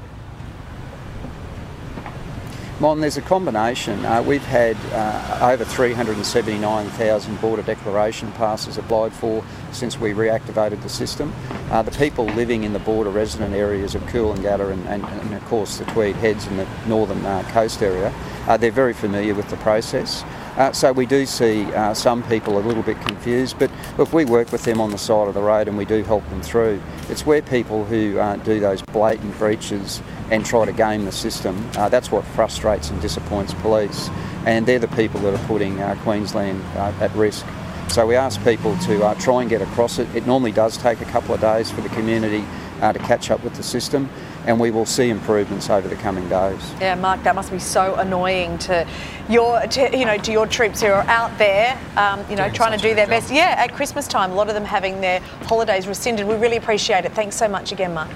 Mon, 2.81 3.01
there's 3.01 3.17
a 3.17 3.23
combination. 3.23 4.07
Uh, 4.07 4.23
we've 4.23 4.45
had 4.45 4.77
uh, 4.93 5.51
over 5.51 5.65
379,000 5.65 7.41
border 7.41 7.63
declaration 7.63 8.31
passes 8.33 8.79
applied 8.79 9.13
for 9.13 9.45
since 9.73 9.99
we 9.99 10.13
reactivated 10.13 10.81
the 10.83 10.89
system. 10.89 11.35
Uh, 11.73 11.83
the 11.83 11.91
people 11.91 12.25
living 12.27 12.63
in 12.63 12.73
the 12.73 12.79
border 12.79 13.11
resident 13.11 13.53
areas 13.53 13.97
of 13.97 14.03
Coolangatta 14.03 14.71
and, 14.71 14.87
and, 14.87 15.05
and 15.05 15.35
of 15.35 15.45
course 15.47 15.79
the 15.79 15.87
Tweed 15.87 16.15
Heads 16.15 16.47
and 16.47 16.57
the 16.57 16.69
northern 16.87 17.27
uh, 17.27 17.43
coast 17.51 17.83
area, 17.83 18.15
uh, 18.47 18.57
they're 18.57 18.71
very 18.71 18.95
familiar 18.95 19.35
with 19.35 19.49
the 19.49 19.57
process. 19.57 20.23
Uh, 20.59 20.73
so 20.73 20.93
we 20.93 21.07
do 21.07 21.25
see 21.25 21.63
uh, 21.75 21.95
some 21.95 22.21
people 22.25 22.59
a 22.59 22.65
little 22.67 22.83
bit 22.83 23.01
confused, 23.03 23.57
but 23.61 23.71
look, 23.97 24.13
we 24.13 24.25
work 24.25 24.51
with 24.51 24.65
them 24.65 24.81
on 24.81 24.91
the 24.91 24.99
side 24.99 25.29
of 25.29 25.35
the 25.35 25.41
road 25.41 25.69
and 25.69 25.79
we 25.79 25.85
do 25.85 26.03
help 26.03 26.29
them 26.31 26.43
through. 26.43 26.83
It's 27.09 27.25
where 27.25 27.41
people 27.41 27.85
who 27.85 28.19
uh, 28.19 28.35
do 28.39 28.59
those 28.59 28.83
blatant 28.83 29.39
breaches 29.39 30.03
and 30.33 30.45
try 30.45 30.65
to 30.65 30.73
game 30.73 31.05
the 31.05 31.13
system, 31.13 31.71
uh, 31.77 31.89
that's 31.89 32.11
what 32.11 32.25
frustrates 32.25 32.91
and 32.91 33.01
disappoints 33.01 33.55
police. 33.55 34.11
And 34.47 34.67
they're 34.67 34.81
the 34.81 34.89
people 34.89 35.21
that 35.21 35.33
are 35.33 35.47
putting 35.47 35.81
uh, 35.81 35.97
Queensland 36.03 36.61
uh, 36.75 36.93
at 37.01 37.15
risk. 37.15 37.47
So 37.87 38.05
we 38.05 38.17
ask 38.17 38.43
people 38.43 38.77
to 38.79 39.15
try 39.21 39.43
and 39.43 39.49
get 39.49 39.63
across 39.63 40.01
it. 40.01 40.13
It 40.13 40.27
normally 40.27 40.53
does 40.53 40.77
take 40.77 41.01
a 41.01 41.05
couple 41.07 41.37
of 41.37 41.41
days 41.41 41.71
for 41.71 41.83
the 41.83 41.89
community 41.91 42.45
to 42.81 42.99
catch 42.99 43.31
up 43.31 43.45
with 43.45 43.55
the 43.55 43.63
system, 43.63 44.11
and 44.49 44.59
we 44.59 44.71
will 44.71 44.87
see 44.87 45.11
improvements 45.11 45.69
over 45.69 45.87
the 45.87 45.97
coming 45.97 46.27
days. 46.31 46.59
Yeah, 46.81 46.95
Mark, 46.95 47.23
that 47.23 47.35
must 47.35 47.53
be 47.53 47.59
so 47.59 47.97
annoying 47.97 48.57
to 48.61 48.89
your, 49.29 49.61
to, 49.61 49.97
you 49.97 50.07
know, 50.07 50.17
to 50.17 50.33
your 50.33 50.47
troops 50.47 50.81
who 50.81 50.87
are 50.87 51.03
out 51.03 51.37
there, 51.37 51.79
um, 51.99 52.21
you 52.31 52.37
know, 52.37 52.45
Doing 52.45 52.55
trying 52.55 52.73
to 52.73 52.83
do 52.83 52.95
their 52.95 53.05
good 53.05 53.11
best. 53.11 53.31
Yeah, 53.31 53.55
at 53.59 53.75
Christmas 53.75 54.09
time, 54.09 54.31
a 54.31 54.35
lot 54.35 54.49
of 54.49 54.55
them 54.55 54.65
having 54.65 55.03
their 55.03 55.21
holidays 55.45 55.87
rescinded. 55.87 56.27
We 56.27 56.35
really 56.37 56.57
appreciate 56.57 57.05
it. 57.05 57.13
Thanks 57.13 57.37
so 57.37 57.47
much 57.47 57.73
again, 57.73 57.93
Mark. 57.93 58.09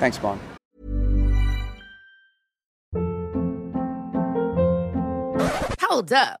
Thanks, 0.00 0.20
Mike. 0.20 0.40
Hold 5.80 6.12
up. 6.12 6.40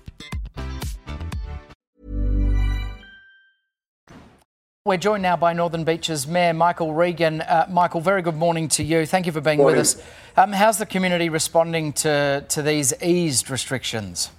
We're 4.83 4.97
joined 4.97 5.21
now 5.21 5.35
by 5.35 5.53
Northern 5.53 5.83
Beaches 5.83 6.25
Mayor 6.25 6.55
Michael 6.55 6.95
Regan. 6.95 7.41
Uh, 7.41 7.67
Michael, 7.69 8.01
very 8.01 8.23
good 8.23 8.35
morning 8.35 8.67
to 8.69 8.83
you. 8.83 9.05
Thank 9.05 9.27
you 9.27 9.31
for 9.31 9.39
being 9.39 9.59
Morning. 9.59 9.77
with 9.77 9.95
us. 9.95 10.03
Um, 10.35 10.51
how's 10.53 10.79
the 10.79 10.87
community 10.87 11.29
responding 11.29 11.93
to, 11.93 12.43
to 12.49 12.63
these 12.63 12.91
eased 12.99 13.51
restrictions? 13.51 14.31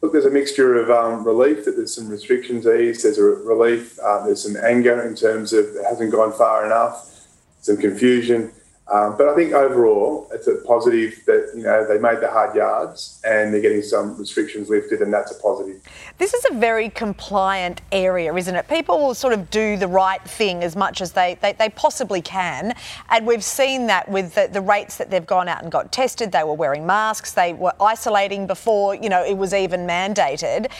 Look, 0.00 0.14
there's 0.14 0.24
a 0.24 0.32
mixture 0.32 0.74
of 0.82 0.90
um, 0.90 1.24
relief 1.24 1.64
that 1.64 1.76
there's 1.76 1.94
some 1.94 2.08
restrictions 2.08 2.66
eased. 2.66 3.04
There's 3.04 3.18
a 3.18 3.22
relief. 3.22 4.00
Uh, 4.00 4.26
there's 4.26 4.42
some 4.42 4.56
anger 4.56 5.00
in 5.06 5.14
terms 5.14 5.52
of 5.52 5.64
it 5.64 5.84
hasn't 5.88 6.10
gone 6.10 6.32
far 6.32 6.66
enough. 6.66 7.28
Some 7.60 7.76
confusion. 7.76 8.50
Um, 8.92 9.16
but 9.16 9.26
I 9.26 9.34
think 9.34 9.54
overall, 9.54 10.28
it's 10.32 10.46
a 10.46 10.56
positive 10.66 11.24
that 11.24 11.50
you 11.56 11.62
know 11.62 11.86
they 11.88 11.98
made 11.98 12.20
the 12.20 12.30
hard 12.30 12.54
yards 12.54 13.22
and 13.24 13.52
they're 13.52 13.62
getting 13.62 13.80
some 13.80 14.18
restrictions 14.18 14.68
lifted, 14.68 15.00
and 15.00 15.10
that's 15.10 15.32
a 15.32 15.40
positive. 15.40 15.80
This 16.18 16.34
is 16.34 16.44
a 16.50 16.54
very 16.54 16.90
compliant 16.90 17.80
area, 17.90 18.34
isn't 18.34 18.54
it? 18.54 18.68
People 18.68 18.98
will 18.98 19.14
sort 19.14 19.32
of 19.32 19.50
do 19.50 19.78
the 19.78 19.88
right 19.88 20.22
thing 20.22 20.62
as 20.62 20.76
much 20.76 21.00
as 21.00 21.12
they, 21.12 21.38
they, 21.40 21.54
they 21.54 21.70
possibly 21.70 22.20
can. 22.20 22.74
And 23.08 23.26
we've 23.26 23.42
seen 23.42 23.86
that 23.86 24.10
with 24.10 24.34
the, 24.34 24.48
the 24.52 24.60
rates 24.60 24.98
that 24.98 25.10
they've 25.10 25.26
gone 25.26 25.48
out 25.48 25.62
and 25.62 25.72
got 25.72 25.90
tested. 25.90 26.30
They 26.30 26.44
were 26.44 26.52
wearing 26.52 26.84
masks, 26.84 27.32
they 27.32 27.54
were 27.54 27.72
isolating 27.80 28.46
before, 28.46 28.94
you 28.94 29.08
know, 29.08 29.24
it 29.24 29.36
was 29.36 29.54
even 29.54 29.86
mandated. 29.86 30.70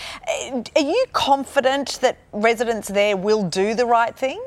Are 0.77 0.83
you 0.83 1.07
confident 1.13 1.99
that 2.03 2.19
residents 2.33 2.89
there 2.89 3.17
will 3.17 3.49
do 3.49 3.75
the 3.75 3.87
right 3.87 4.15
thing? 4.15 4.43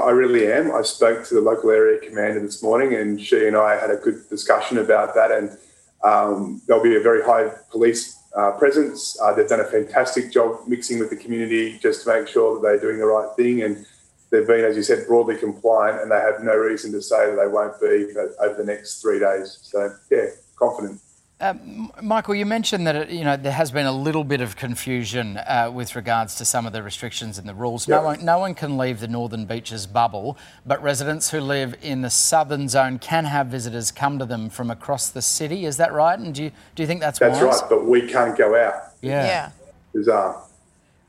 I 0.00 0.10
really 0.10 0.50
am. 0.50 0.74
I 0.74 0.82
spoke 0.82 1.24
to 1.26 1.34
the 1.34 1.40
local 1.40 1.70
area 1.70 2.00
commander 2.00 2.40
this 2.40 2.62
morning, 2.62 2.94
and 2.94 3.20
she 3.20 3.46
and 3.46 3.56
I 3.56 3.78
had 3.78 3.90
a 3.90 3.96
good 3.96 4.28
discussion 4.28 4.78
about 4.78 5.14
that. 5.14 5.30
And 5.30 5.56
um, 6.02 6.60
there'll 6.66 6.82
be 6.82 6.96
a 6.96 7.00
very 7.00 7.22
high 7.22 7.50
police 7.70 8.18
uh, 8.36 8.52
presence. 8.52 9.16
Uh, 9.22 9.32
they've 9.32 9.48
done 9.48 9.60
a 9.60 9.64
fantastic 9.64 10.32
job 10.32 10.66
mixing 10.66 10.98
with 10.98 11.10
the 11.10 11.16
community 11.16 11.78
just 11.78 12.04
to 12.04 12.12
make 12.12 12.26
sure 12.26 12.56
that 12.56 12.62
they're 12.62 12.80
doing 12.80 12.98
the 12.98 13.06
right 13.06 13.28
thing. 13.36 13.62
And 13.62 13.86
they've 14.30 14.46
been, 14.46 14.64
as 14.64 14.76
you 14.76 14.82
said, 14.82 15.06
broadly 15.06 15.36
compliant, 15.36 16.02
and 16.02 16.10
they 16.10 16.20
have 16.20 16.42
no 16.42 16.56
reason 16.56 16.90
to 16.92 17.00
say 17.00 17.30
that 17.30 17.36
they 17.36 17.46
won't 17.46 17.80
be 17.80 18.08
over 18.40 18.54
the 18.56 18.64
next 18.64 19.00
three 19.00 19.20
days. 19.20 19.58
So, 19.62 19.94
yeah, 20.10 20.26
confident. 20.56 21.00
Um, 21.44 21.92
Michael, 22.00 22.34
you 22.34 22.46
mentioned 22.46 22.86
that 22.86 22.96
it, 22.96 23.10
you 23.10 23.22
know 23.22 23.36
there 23.36 23.52
has 23.52 23.70
been 23.70 23.84
a 23.84 23.92
little 23.92 24.24
bit 24.24 24.40
of 24.40 24.56
confusion 24.56 25.36
uh, 25.36 25.70
with 25.70 25.94
regards 25.94 26.34
to 26.36 26.44
some 26.46 26.64
of 26.64 26.72
the 26.72 26.82
restrictions 26.82 27.36
and 27.36 27.46
the 27.46 27.52
rules. 27.52 27.86
Yep. 27.86 28.00
No 28.00 28.04
one, 28.04 28.24
no 28.24 28.38
one 28.38 28.54
can 28.54 28.78
leave 28.78 28.98
the 28.98 29.08
Northern 29.08 29.44
Beaches 29.44 29.86
bubble, 29.86 30.38
but 30.64 30.82
residents 30.82 31.30
who 31.30 31.40
live 31.40 31.76
in 31.82 32.00
the 32.00 32.08
southern 32.08 32.66
zone 32.66 32.98
can 32.98 33.26
have 33.26 33.48
visitors 33.48 33.90
come 33.90 34.18
to 34.18 34.24
them 34.24 34.48
from 34.48 34.70
across 34.70 35.10
the 35.10 35.20
city. 35.20 35.66
Is 35.66 35.76
that 35.76 35.92
right? 35.92 36.18
And 36.18 36.34
do 36.34 36.44
you 36.44 36.50
do 36.74 36.82
you 36.82 36.86
think 36.86 37.00
that's 37.00 37.18
That's 37.18 37.38
wise? 37.38 37.60
right, 37.60 37.68
but 37.68 37.84
we 37.84 38.08
can't 38.08 38.38
go 38.38 38.56
out. 38.56 38.94
Yeah. 39.02 39.26
Yeah. 39.26 39.50
Bizarre. 39.92 40.42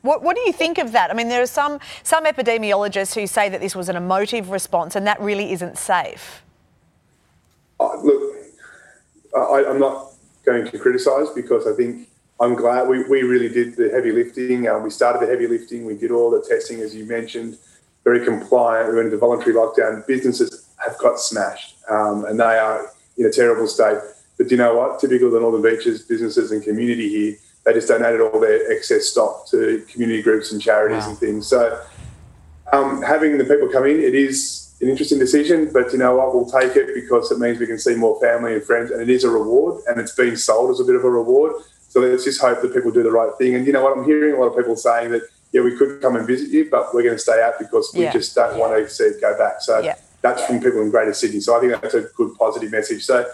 What, 0.02 0.22
what 0.22 0.36
do 0.36 0.42
you 0.42 0.52
think 0.52 0.78
of 0.80 0.92
that? 0.92 1.12
I 1.12 1.14
mean, 1.14 1.30
there 1.30 1.42
are 1.42 1.48
some, 1.48 1.80
some 2.04 2.26
epidemiologists 2.26 3.16
who 3.16 3.26
say 3.26 3.50
that 3.50 3.62
this 3.62 3.76
was 3.76 3.90
an 3.90 3.96
emotive 3.96 4.52
response 4.52 4.96
and 4.96 5.08
that 5.08 5.20
really 5.20 5.52
isn't 5.54 5.78
safe. 5.80 6.44
Uh, 7.80 7.96
look, 8.04 8.36
I, 9.36 9.66
I'm 9.68 9.80
not 9.80 10.12
going 10.46 10.66
to 10.66 10.80
criticise 10.80 11.30
because 11.30 11.68
I 11.68 11.74
think 11.74 12.08
I'm 12.40 12.56
glad 12.56 12.88
we, 12.88 13.04
we 13.04 13.24
really 13.24 13.50
did 13.50 13.76
the 13.76 13.90
heavy 13.90 14.12
lifting. 14.12 14.68
Uh, 14.68 14.80
we 14.80 14.90
started 14.90 15.22
the 15.22 15.32
heavy 15.32 15.48
lifting. 15.48 15.86
We 15.86 15.96
did 15.96 16.12
all 16.12 16.30
the 16.30 16.42
testing, 16.48 16.82
as 16.82 16.96
you 16.96 17.06
mentioned, 17.06 17.58
very 18.04 18.26
compliant. 18.26 18.90
We 18.90 18.96
went 18.96 19.08
into 19.08 19.18
voluntary 19.18 19.56
lockdown. 19.56 20.06
Businesses 20.06 20.68
have 20.78 20.98
got 21.00 21.20
smashed 21.20 21.78
um, 21.90 22.26
and 22.26 22.40
they 22.40 22.44
are 22.44 22.92
in 23.18 23.26
a 23.26 23.32
terrible 23.32 23.68
state. 23.68 23.98
But 24.38 24.50
do 24.50 24.56
you 24.56 24.58
know 24.58 24.76
what? 24.76 25.00
Typical 25.00 25.28
of 25.28 25.34
the 25.34 25.40
Northern 25.40 25.62
Beaches 25.62 26.02
businesses 26.04 26.52
and 26.52 26.62
community 26.62 27.10
here, 27.10 27.38
they 27.66 27.74
just 27.74 27.88
donated 27.88 28.22
all 28.22 28.40
their 28.40 28.72
excess 28.72 29.06
stock 29.06 29.48
to 29.48 29.84
community 29.90 30.22
groups 30.22 30.52
and 30.52 30.62
charities 30.62 31.06
and 31.08 31.18
things. 31.18 31.48
So 31.48 31.82
um, 32.74 33.02
having 33.02 33.38
the 33.38 33.46
people 33.46 33.70
come 33.70 33.86
in, 33.86 34.00
it 34.02 34.14
is 34.14 34.65
an 34.82 34.90
interesting 34.90 35.20
decision, 35.20 35.72
but 35.72 35.92
you 35.94 35.98
know 36.00 36.18
what? 36.18 36.36
We'll 36.36 36.50
take 36.50 36.76
it 36.76 36.94
because 36.94 37.32
it 37.32 37.40
means 37.40 37.60
we 37.60 37.68
can 37.68 37.80
see 37.80 37.96
more 37.96 38.20
family 38.20 38.54
and 38.56 38.64
friends, 38.64 38.92
and 38.92 39.02
it 39.02 39.10
is 39.10 39.24
a 39.24 39.30
reward, 39.30 39.82
and 39.88 40.00
it's 40.00 40.14
being 40.14 40.36
sold 40.36 40.72
as 40.72 40.80
a 40.80 40.84
bit 40.84 40.96
of 40.96 41.04
a 41.04 41.10
reward. 41.10 41.54
So 41.88 42.02
let's 42.02 42.26
just 42.26 42.42
hope 42.42 42.62
that 42.62 42.74
people 42.74 42.92
do 42.92 43.04
the 43.04 43.12
right 43.12 43.32
thing. 43.38 43.56
And 43.56 43.66
you 43.66 43.72
know 43.72 43.84
what? 43.84 43.98
I'm 43.98 44.04
hearing 44.04 44.36
a 44.36 44.40
lot 44.40 44.48
of 44.48 44.58
people 44.58 44.76
saying 44.76 45.12
that 45.12 45.22
yeah, 45.54 45.62
we 45.62 45.78
could 45.78 46.02
come 46.02 46.18
and 46.18 46.28
visit 46.28 46.50
you, 46.50 46.68
but 46.70 46.94
we're 46.94 47.04
going 47.04 47.16
to 47.16 47.20
stay 47.20 47.42
out 47.42 47.54
because 47.58 47.90
we 47.94 48.02
Yeah. 48.04 48.12
just 48.12 48.36
don't 48.36 48.60
want 48.60 48.76
to 48.76 48.90
see 48.90 49.06
it 49.06 49.22
go 49.22 49.38
back. 49.38 49.62
So 49.62 49.80
Yeah. 49.80 49.96
that's 50.22 50.44
from 50.44 50.60
people 50.60 50.82
in 50.82 50.90
Greater 50.90 51.14
Sydney. 51.14 51.40
So 51.40 51.56
I 51.56 51.62
think 51.62 51.82
that's 51.82 51.94
a 51.94 52.02
good 52.02 52.36
positive 52.38 52.72
message. 52.72 53.06
So 53.06 53.26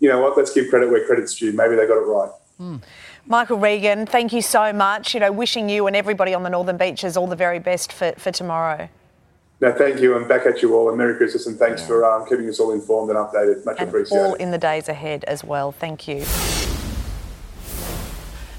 you 0.00 0.08
know 0.08 0.20
what? 0.20 0.36
Let's 0.36 0.52
give 0.52 0.68
credit 0.70 0.90
where 0.90 1.06
credit's 1.06 1.36
due. 1.36 1.52
Maybe 1.52 1.76
they 1.76 1.86
got 1.86 1.98
it 1.98 2.06
right. 2.06 2.30
Hmm. 2.56 2.76
Michael 3.26 3.58
Regan, 3.58 4.06
thank 4.06 4.32
you 4.32 4.42
so 4.42 4.72
much. 4.72 5.14
You 5.14 5.20
know, 5.20 5.30
wishing 5.30 5.68
you 5.68 5.86
and 5.86 5.94
everybody 5.94 6.34
on 6.34 6.42
the 6.42 6.50
Northern 6.50 6.76
Beaches 6.78 7.16
all 7.16 7.28
the 7.28 7.36
very 7.36 7.60
best 7.60 7.92
for, 7.92 8.12
for 8.18 8.32
tomorrow. 8.32 8.88
No, 9.60 9.72
thank 9.72 10.00
you, 10.00 10.16
and 10.16 10.28
back 10.28 10.46
at 10.46 10.62
you 10.62 10.74
all, 10.76 10.88
and 10.88 10.96
Merry 10.96 11.16
Christmas, 11.16 11.46
and 11.48 11.58
thanks 11.58 11.84
for 11.84 12.04
um, 12.04 12.24
keeping 12.28 12.48
us 12.48 12.60
all 12.60 12.70
informed 12.70 13.10
and 13.10 13.18
updated. 13.18 13.64
Much 13.64 13.80
And 13.80 13.88
appreciated. 13.88 14.22
all 14.24 14.34
in 14.34 14.52
the 14.52 14.58
days 14.58 14.88
ahead 14.88 15.24
as 15.24 15.42
well. 15.42 15.72
Thank 15.72 16.06
you. 16.06 16.24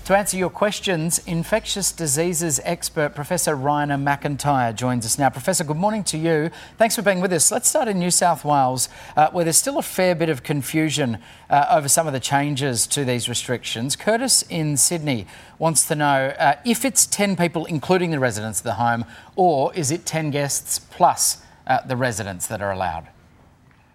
To 0.10 0.18
answer 0.18 0.38
your 0.38 0.50
questions, 0.50 1.20
infectious 1.28 1.92
diseases 1.92 2.60
expert 2.64 3.14
Professor 3.14 3.56
Raina 3.56 4.02
MacIntyre 4.02 4.74
joins 4.74 5.06
us 5.06 5.20
now. 5.20 5.30
Professor, 5.30 5.64
good 5.64 5.78
morning 5.78 6.04
to 6.06 6.18
you. 6.18 6.50
Thanks 6.80 6.96
for 6.96 7.04
being 7.04 7.22
with 7.22 7.32
us. 7.32 7.52
Let's 7.52 7.70
start 7.70 7.88
in 7.88 8.00
New 8.00 8.10
South 8.10 8.44
Wales, 8.44 8.90
uh, 9.16 9.30
where 9.30 9.46
there's 9.46 9.60
still 9.60 9.78
a 9.78 9.84
fair 9.84 10.16
bit 10.16 10.30
of 10.30 10.42
confusion 10.42 11.20
uh, 11.48 11.68
over 11.70 11.88
some 11.88 12.08
of 12.08 12.14
the 12.14 12.20
changes 12.20 12.88
to 12.88 13.06
these 13.06 13.30
restrictions. 13.30 13.96
Curtis 13.96 14.44
in 14.50 14.78
Sydney 14.78 15.28
wants 15.60 15.88
to 15.88 15.94
know 15.94 16.34
uh, 16.40 16.56
if 16.66 16.86
it's 16.86 17.06
10 17.06 17.36
people, 17.36 17.66
including 17.66 18.10
the 18.10 18.20
residents 18.20 18.62
of 18.62 18.64
the 18.64 18.74
home, 18.74 19.06
or 19.36 19.72
is 19.76 19.92
it 19.92 20.08
10 20.08 20.32
guests 20.32 20.80
plus 20.80 21.44
uh, 21.68 21.86
the 21.86 21.96
residents 21.96 22.48
that 22.48 22.64
are 22.64 22.72
allowed? 22.72 23.10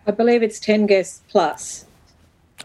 I 0.07 0.13
believe 0.13 0.45
it's 0.45 0.61
10 0.61 0.87
guests 0.87 1.23
plus. 1.29 1.87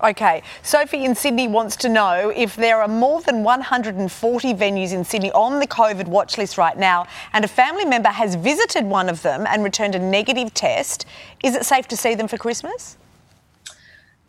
Okay, 0.01 0.43
Sophie 0.63 1.03
in 1.03 1.13
Sydney 1.13 1.49
wants 1.49 1.75
to 1.75 1.89
know 1.89 2.31
if 2.33 2.55
there 2.55 2.81
are 2.81 2.87
more 2.87 3.21
than 3.21 3.43
140 3.43 4.53
venues 4.53 4.93
in 4.93 5.03
Sydney 5.03 5.29
on 5.33 5.59
the 5.59 5.67
COVID 5.67 6.07
watch 6.07 6.37
list 6.37 6.57
right 6.57 6.77
now, 6.77 7.05
and 7.33 7.43
a 7.43 7.49
family 7.49 7.83
member 7.83 8.07
has 8.07 8.35
visited 8.35 8.85
one 8.85 9.09
of 9.09 9.21
them 9.23 9.45
and 9.45 9.61
returned 9.61 9.95
a 9.95 9.99
negative 9.99 10.53
test. 10.53 11.05
Is 11.43 11.53
it 11.53 11.65
safe 11.65 11.85
to 11.89 11.97
see 11.97 12.15
them 12.15 12.29
for 12.29 12.37
Christmas? 12.37 12.97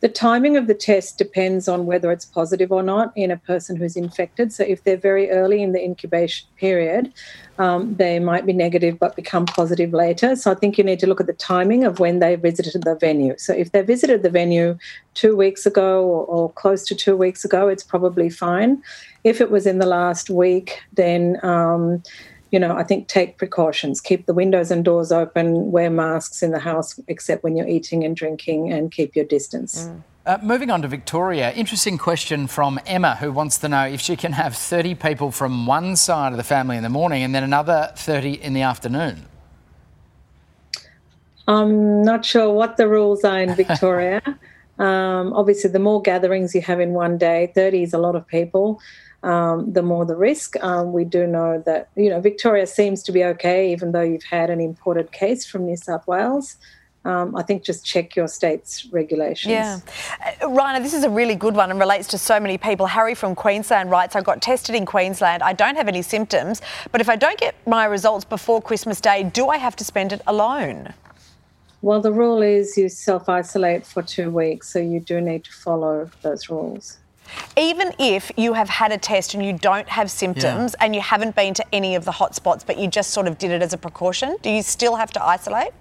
The 0.00 0.08
timing 0.08 0.56
of 0.56 0.66
the 0.66 0.74
test 0.74 1.18
depends 1.18 1.68
on 1.68 1.84
whether 1.84 2.10
it's 2.10 2.24
positive 2.24 2.72
or 2.72 2.82
not 2.82 3.12
in 3.16 3.30
a 3.30 3.36
person 3.36 3.76
who's 3.76 3.96
infected. 3.96 4.52
So, 4.52 4.64
if 4.64 4.82
they're 4.82 4.96
very 4.96 5.30
early 5.30 5.62
in 5.62 5.72
the 5.72 5.82
incubation 5.82 6.48
period, 6.56 7.12
um, 7.58 7.94
they 7.96 8.18
might 8.18 8.46
be 8.46 8.54
negative 8.54 8.98
but 8.98 9.14
become 9.14 9.44
positive 9.44 9.92
later. 9.92 10.36
So, 10.36 10.50
I 10.50 10.54
think 10.54 10.78
you 10.78 10.84
need 10.84 11.00
to 11.00 11.06
look 11.06 11.20
at 11.20 11.26
the 11.26 11.34
timing 11.34 11.84
of 11.84 11.98
when 11.98 12.18
they 12.18 12.36
visited 12.36 12.82
the 12.82 12.94
venue. 12.94 13.34
So, 13.36 13.52
if 13.52 13.72
they 13.72 13.82
visited 13.82 14.22
the 14.22 14.30
venue 14.30 14.78
two 15.14 15.36
weeks 15.36 15.66
ago 15.66 16.02
or, 16.02 16.24
or 16.24 16.52
close 16.52 16.86
to 16.86 16.94
two 16.94 17.16
weeks 17.16 17.44
ago, 17.44 17.68
it's 17.68 17.84
probably 17.84 18.30
fine. 18.30 18.82
If 19.24 19.40
it 19.42 19.50
was 19.50 19.66
in 19.66 19.78
the 19.78 19.86
last 19.86 20.30
week, 20.30 20.80
then 20.94 21.38
um, 21.44 22.02
you 22.50 22.58
know, 22.58 22.76
I 22.76 22.82
think 22.82 23.08
take 23.08 23.38
precautions. 23.38 24.00
Keep 24.00 24.26
the 24.26 24.34
windows 24.34 24.70
and 24.70 24.84
doors 24.84 25.12
open, 25.12 25.70
wear 25.70 25.90
masks 25.90 26.42
in 26.42 26.50
the 26.50 26.58
house 26.58 26.98
except 27.06 27.44
when 27.44 27.56
you're 27.56 27.68
eating 27.68 28.04
and 28.04 28.16
drinking, 28.16 28.72
and 28.72 28.90
keep 28.90 29.14
your 29.14 29.24
distance. 29.24 29.88
Uh, 30.26 30.38
moving 30.42 30.70
on 30.70 30.82
to 30.82 30.88
Victoria, 30.88 31.50
interesting 31.52 31.96
question 31.96 32.46
from 32.46 32.78
Emma, 32.86 33.16
who 33.16 33.32
wants 33.32 33.56
to 33.58 33.68
know 33.68 33.86
if 33.86 34.00
she 34.00 34.16
can 34.16 34.32
have 34.32 34.54
30 34.54 34.94
people 34.96 35.30
from 35.30 35.66
one 35.66 35.96
side 35.96 36.32
of 36.32 36.36
the 36.36 36.44
family 36.44 36.76
in 36.76 36.82
the 36.82 36.90
morning 36.90 37.22
and 37.22 37.34
then 37.34 37.42
another 37.42 37.92
30 37.96 38.34
in 38.34 38.52
the 38.52 38.62
afternoon. 38.62 39.24
I'm 41.48 42.02
not 42.02 42.24
sure 42.24 42.52
what 42.52 42.76
the 42.76 42.86
rules 42.86 43.24
are 43.24 43.40
in 43.40 43.54
Victoria. 43.54 44.22
um, 44.78 45.32
obviously, 45.32 45.70
the 45.70 45.78
more 45.78 46.02
gatherings 46.02 46.54
you 46.54 46.60
have 46.62 46.80
in 46.80 46.90
one 46.90 47.16
day, 47.16 47.50
30 47.54 47.82
is 47.82 47.94
a 47.94 47.98
lot 47.98 48.14
of 48.14 48.26
people. 48.26 48.80
Um, 49.22 49.70
the 49.70 49.82
more 49.82 50.06
the 50.06 50.16
risk. 50.16 50.56
Um, 50.64 50.92
we 50.94 51.04
do 51.04 51.26
know 51.26 51.62
that 51.66 51.90
you 51.94 52.08
know 52.08 52.20
Victoria 52.20 52.66
seems 52.66 53.02
to 53.02 53.12
be 53.12 53.22
okay, 53.24 53.70
even 53.70 53.92
though 53.92 54.00
you've 54.00 54.24
had 54.24 54.48
an 54.48 54.60
imported 54.60 55.12
case 55.12 55.44
from 55.44 55.66
New 55.66 55.76
South 55.76 56.06
Wales. 56.06 56.56
Um, 57.04 57.34
I 57.34 57.42
think 57.42 57.62
just 57.62 57.84
check 57.84 58.14
your 58.14 58.28
state's 58.28 58.86
regulations. 58.92 59.52
Yeah. 59.52 59.80
Uh, 60.22 60.48
Raina, 60.48 60.82
this 60.82 60.92
is 60.92 61.02
a 61.02 61.08
really 61.08 61.34
good 61.34 61.54
one 61.54 61.70
and 61.70 61.80
relates 61.80 62.06
to 62.08 62.18
so 62.18 62.38
many 62.38 62.58
people. 62.58 62.86
Harry 62.86 63.14
from 63.14 63.34
Queensland 63.34 63.90
writes 63.90 64.14
I 64.14 64.20
got 64.20 64.42
tested 64.42 64.74
in 64.74 64.84
Queensland. 64.84 65.42
I 65.42 65.54
don't 65.54 65.76
have 65.76 65.88
any 65.88 66.02
symptoms, 66.02 66.60
but 66.92 67.00
if 67.00 67.08
I 67.08 67.16
don't 67.16 67.38
get 67.38 67.54
my 67.66 67.86
results 67.86 68.26
before 68.26 68.60
Christmas 68.60 69.00
Day, 69.00 69.22
do 69.22 69.48
I 69.48 69.56
have 69.56 69.76
to 69.76 69.84
spend 69.84 70.12
it 70.12 70.20
alone? 70.26 70.92
Well, 71.80 72.02
the 72.02 72.12
rule 72.12 72.42
is 72.42 72.76
you 72.76 72.90
self 72.90 73.30
isolate 73.30 73.86
for 73.86 74.02
two 74.02 74.30
weeks, 74.30 74.70
so 74.70 74.78
you 74.78 75.00
do 75.00 75.22
need 75.22 75.44
to 75.44 75.52
follow 75.52 76.10
those 76.20 76.50
rules. 76.50 76.98
Even 77.56 77.92
if 77.98 78.30
you 78.36 78.52
have 78.54 78.68
had 78.68 78.92
a 78.92 78.98
test 78.98 79.34
and 79.34 79.44
you 79.44 79.52
don't 79.52 79.88
have 79.88 80.10
symptoms 80.10 80.74
and 80.80 80.94
you 80.94 81.00
haven't 81.00 81.34
been 81.36 81.54
to 81.54 81.64
any 81.74 81.94
of 81.94 82.04
the 82.04 82.12
hotspots, 82.12 82.64
but 82.64 82.78
you 82.78 82.88
just 82.88 83.10
sort 83.10 83.26
of 83.26 83.38
did 83.38 83.50
it 83.50 83.62
as 83.62 83.72
a 83.72 83.78
precaution, 83.78 84.36
do 84.42 84.50
you 84.50 84.62
still 84.62 84.96
have 84.96 85.10
to 85.12 85.24
isolate? 85.24 85.72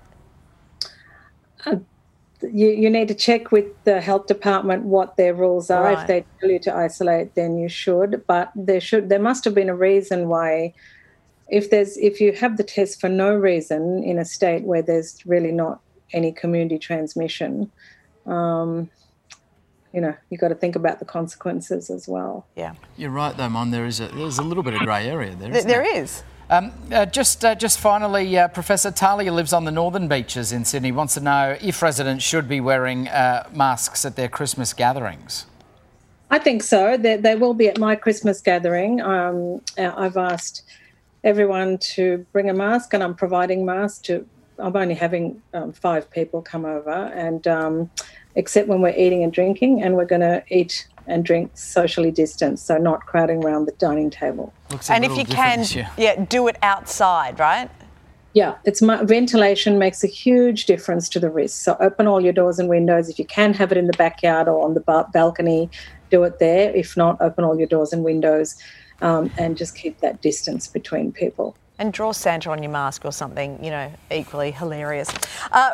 You, 2.42 2.70
you 2.70 2.90
need 2.90 3.10
to 3.10 3.16
check 3.16 3.52
with 3.52 3.66
the 3.84 4.00
health 4.00 4.28
department 4.28 4.84
what 4.84 5.18
their 5.18 5.34
rules 5.34 5.70
are. 5.70 5.84
Right. 5.84 6.00
If 6.00 6.08
they 6.08 6.26
tell 6.40 6.50
you 6.50 6.60
to 6.60 6.76
isolate, 6.76 7.36
then 7.36 7.58
you 7.58 7.68
should. 7.68 8.24
But 8.28 8.52
there 8.56 8.80
should 8.80 9.10
there 9.10 9.20
must 9.20 9.44
have 9.44 9.54
been 9.54 9.70
a 9.70 9.76
reason 9.76 10.30
why. 10.30 10.74
If 11.50 11.70
there's 11.70 11.98
if 11.98 12.22
you 12.22 12.32
have 12.34 12.58
the 12.58 12.64
test 12.64 13.02
for 13.02 13.10
no 13.10 13.36
reason 13.36 14.04
in 14.04 14.20
a 14.20 14.26
state 14.26 14.64
where 14.64 14.82
there's 14.82 15.26
really 15.26 15.52
not 15.52 15.82
any 16.14 16.32
community 16.32 16.78
transmission, 16.78 17.72
um, 18.26 18.90
you 19.94 20.02
know 20.02 20.16
you've 20.30 20.40
got 20.40 20.50
to 20.50 20.56
think 20.56 20.76
about 20.76 21.00
the 21.00 21.06
consequences 21.06 21.90
as 21.90 22.08
well. 22.08 22.46
Yeah, 22.56 22.74
You're 22.98 23.10
right, 23.10 23.36
though, 23.36 23.50
Mon. 23.50 23.72
There 23.72 23.86
is 23.86 24.00
a, 24.00 24.08
there's 24.08 24.38
a 24.38 24.44
little 24.44 24.64
bit 24.64 24.76
of 24.76 24.82
grey 24.82 25.08
area 25.10 25.32
there. 25.32 25.50
Th- 25.50 25.58
isn't 25.58 25.68
there 25.68 25.80
there 25.84 26.02
is. 26.04 26.24
Um, 26.52 26.72
uh, 26.92 27.06
just, 27.06 27.46
uh, 27.46 27.54
just 27.54 27.80
finally, 27.80 28.38
uh, 28.38 28.48
Professor 28.48 28.90
Talia 28.90 29.32
lives 29.32 29.54
on 29.54 29.66
the 29.66 29.72
northern 29.72 30.08
beaches 30.08 30.52
in 30.52 30.66
Sydney. 30.66 30.92
Wants 30.92 31.14
to 31.14 31.20
know 31.20 31.56
if 31.62 31.82
residents 31.84 32.24
should 32.24 32.50
be 32.50 32.60
wearing 32.60 33.08
uh, 33.08 33.48
masks 33.54 34.04
at 34.04 34.16
their 34.16 34.28
Christmas 34.28 34.74
gatherings. 34.74 35.46
I 36.32 36.40
think 36.40 36.64
so. 36.64 36.98
They, 36.98 37.18
they 37.18 37.36
will 37.36 37.54
be 37.54 37.68
at 37.68 37.78
my 37.78 37.96
Christmas 37.96 38.42
gathering. 38.42 39.00
Um, 39.00 39.62
uh, 39.78 39.94
I've 39.96 40.18
asked 40.18 40.64
everyone 41.24 41.78
to 41.78 42.26
bring 42.32 42.50
a 42.50 42.54
mask, 42.54 42.94
and 42.94 43.04
I'm 43.04 43.16
providing 43.16 43.66
masks 43.66 44.00
to. 44.08 44.28
I'm 44.58 44.76
only 44.76 44.96
having 44.96 45.42
um, 45.54 45.72
five 45.72 46.10
people 46.12 46.42
come 46.42 46.66
over, 46.66 46.90
and 46.90 47.48
um, 47.48 47.90
except 48.40 48.70
when 48.70 48.80
we're 48.80 48.96
eating 48.96 49.22
and 49.22 49.34
drinking, 49.34 49.84
and 49.84 49.96
we're 49.96 50.06
going 50.06 50.22
to 50.22 50.42
eat 50.50 50.88
and 51.08 51.26
drink 51.26 51.52
socially 51.56 52.10
distanced, 52.10 52.66
so 52.66 52.78
not 52.78 53.06
crowding 53.06 53.44
around 53.44 53.66
the 53.66 53.74
dining 53.74 54.10
table. 54.10 54.54
and 54.90 55.04
if 55.04 55.18
you 55.18 55.26
can, 55.26 55.66
yeah, 55.98 56.24
do 56.24 56.48
it 56.48 56.56
outside, 56.62 57.38
right? 57.38 57.70
Yeah, 58.34 58.56
it's 58.64 58.82
my, 58.82 59.04
ventilation 59.04 59.78
makes 59.78 60.04
a 60.06 60.08
huge 60.08 60.68
difference 60.68 61.10
to 61.10 61.20
the 61.20 61.30
risk. 61.30 61.62
So 61.62 61.76
open 61.82 62.08
all 62.08 62.22
your 62.22 62.32
doors 62.32 62.60
and 62.60 62.70
windows. 62.70 63.10
If 63.10 63.20
you 63.20 63.26
can 63.26 63.54
have 63.56 63.74
it 63.74 63.78
in 63.78 63.88
the 63.88 63.98
backyard 63.98 64.48
or 64.48 64.64
on 64.64 64.74
the 64.74 64.82
ba- 64.82 65.08
balcony, 65.12 65.70
do 66.10 66.24
it 66.24 66.40
there. 66.40 66.74
If 66.74 66.96
not, 66.96 67.18
open 67.20 67.44
all 67.44 67.58
your 67.58 67.68
doors 67.68 67.92
and 67.92 68.06
windows, 68.06 68.56
um, 69.02 69.32
and 69.38 69.58
just 69.58 69.76
keep 69.76 70.00
that 70.00 70.22
distance 70.22 70.68
between 70.68 71.12
people. 71.12 71.58
And 71.80 71.92
draw 71.92 72.12
Santa 72.12 72.52
on 72.52 72.62
your 72.62 72.72
mask 72.72 73.06
or 73.06 73.12
something, 73.12 73.64
you 73.64 73.72
know, 73.72 73.92
equally 74.12 74.52
hilarious. 74.52 75.10
Uh, 75.52 75.72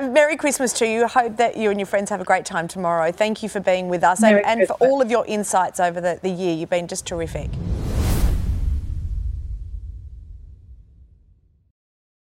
Merry 0.00 0.36
Christmas 0.36 0.72
to 0.74 0.88
you. 0.88 1.06
Hope 1.06 1.36
that 1.36 1.56
you 1.56 1.70
and 1.70 1.78
your 1.78 1.86
friends 1.86 2.10
have 2.10 2.20
a 2.20 2.24
great 2.24 2.44
time 2.46 2.66
tomorrow. 2.66 3.12
Thank 3.12 3.42
you 3.42 3.48
for 3.48 3.60
being 3.60 3.88
with 3.88 4.02
us 4.02 4.22
and, 4.22 4.44
and 4.44 4.66
for 4.66 4.74
all 4.74 5.00
of 5.00 5.10
your 5.10 5.24
insights 5.26 5.78
over 5.78 6.00
the, 6.00 6.18
the 6.22 6.30
year. 6.30 6.54
You've 6.54 6.70
been 6.70 6.88
just 6.88 7.06
terrific. 7.06 7.50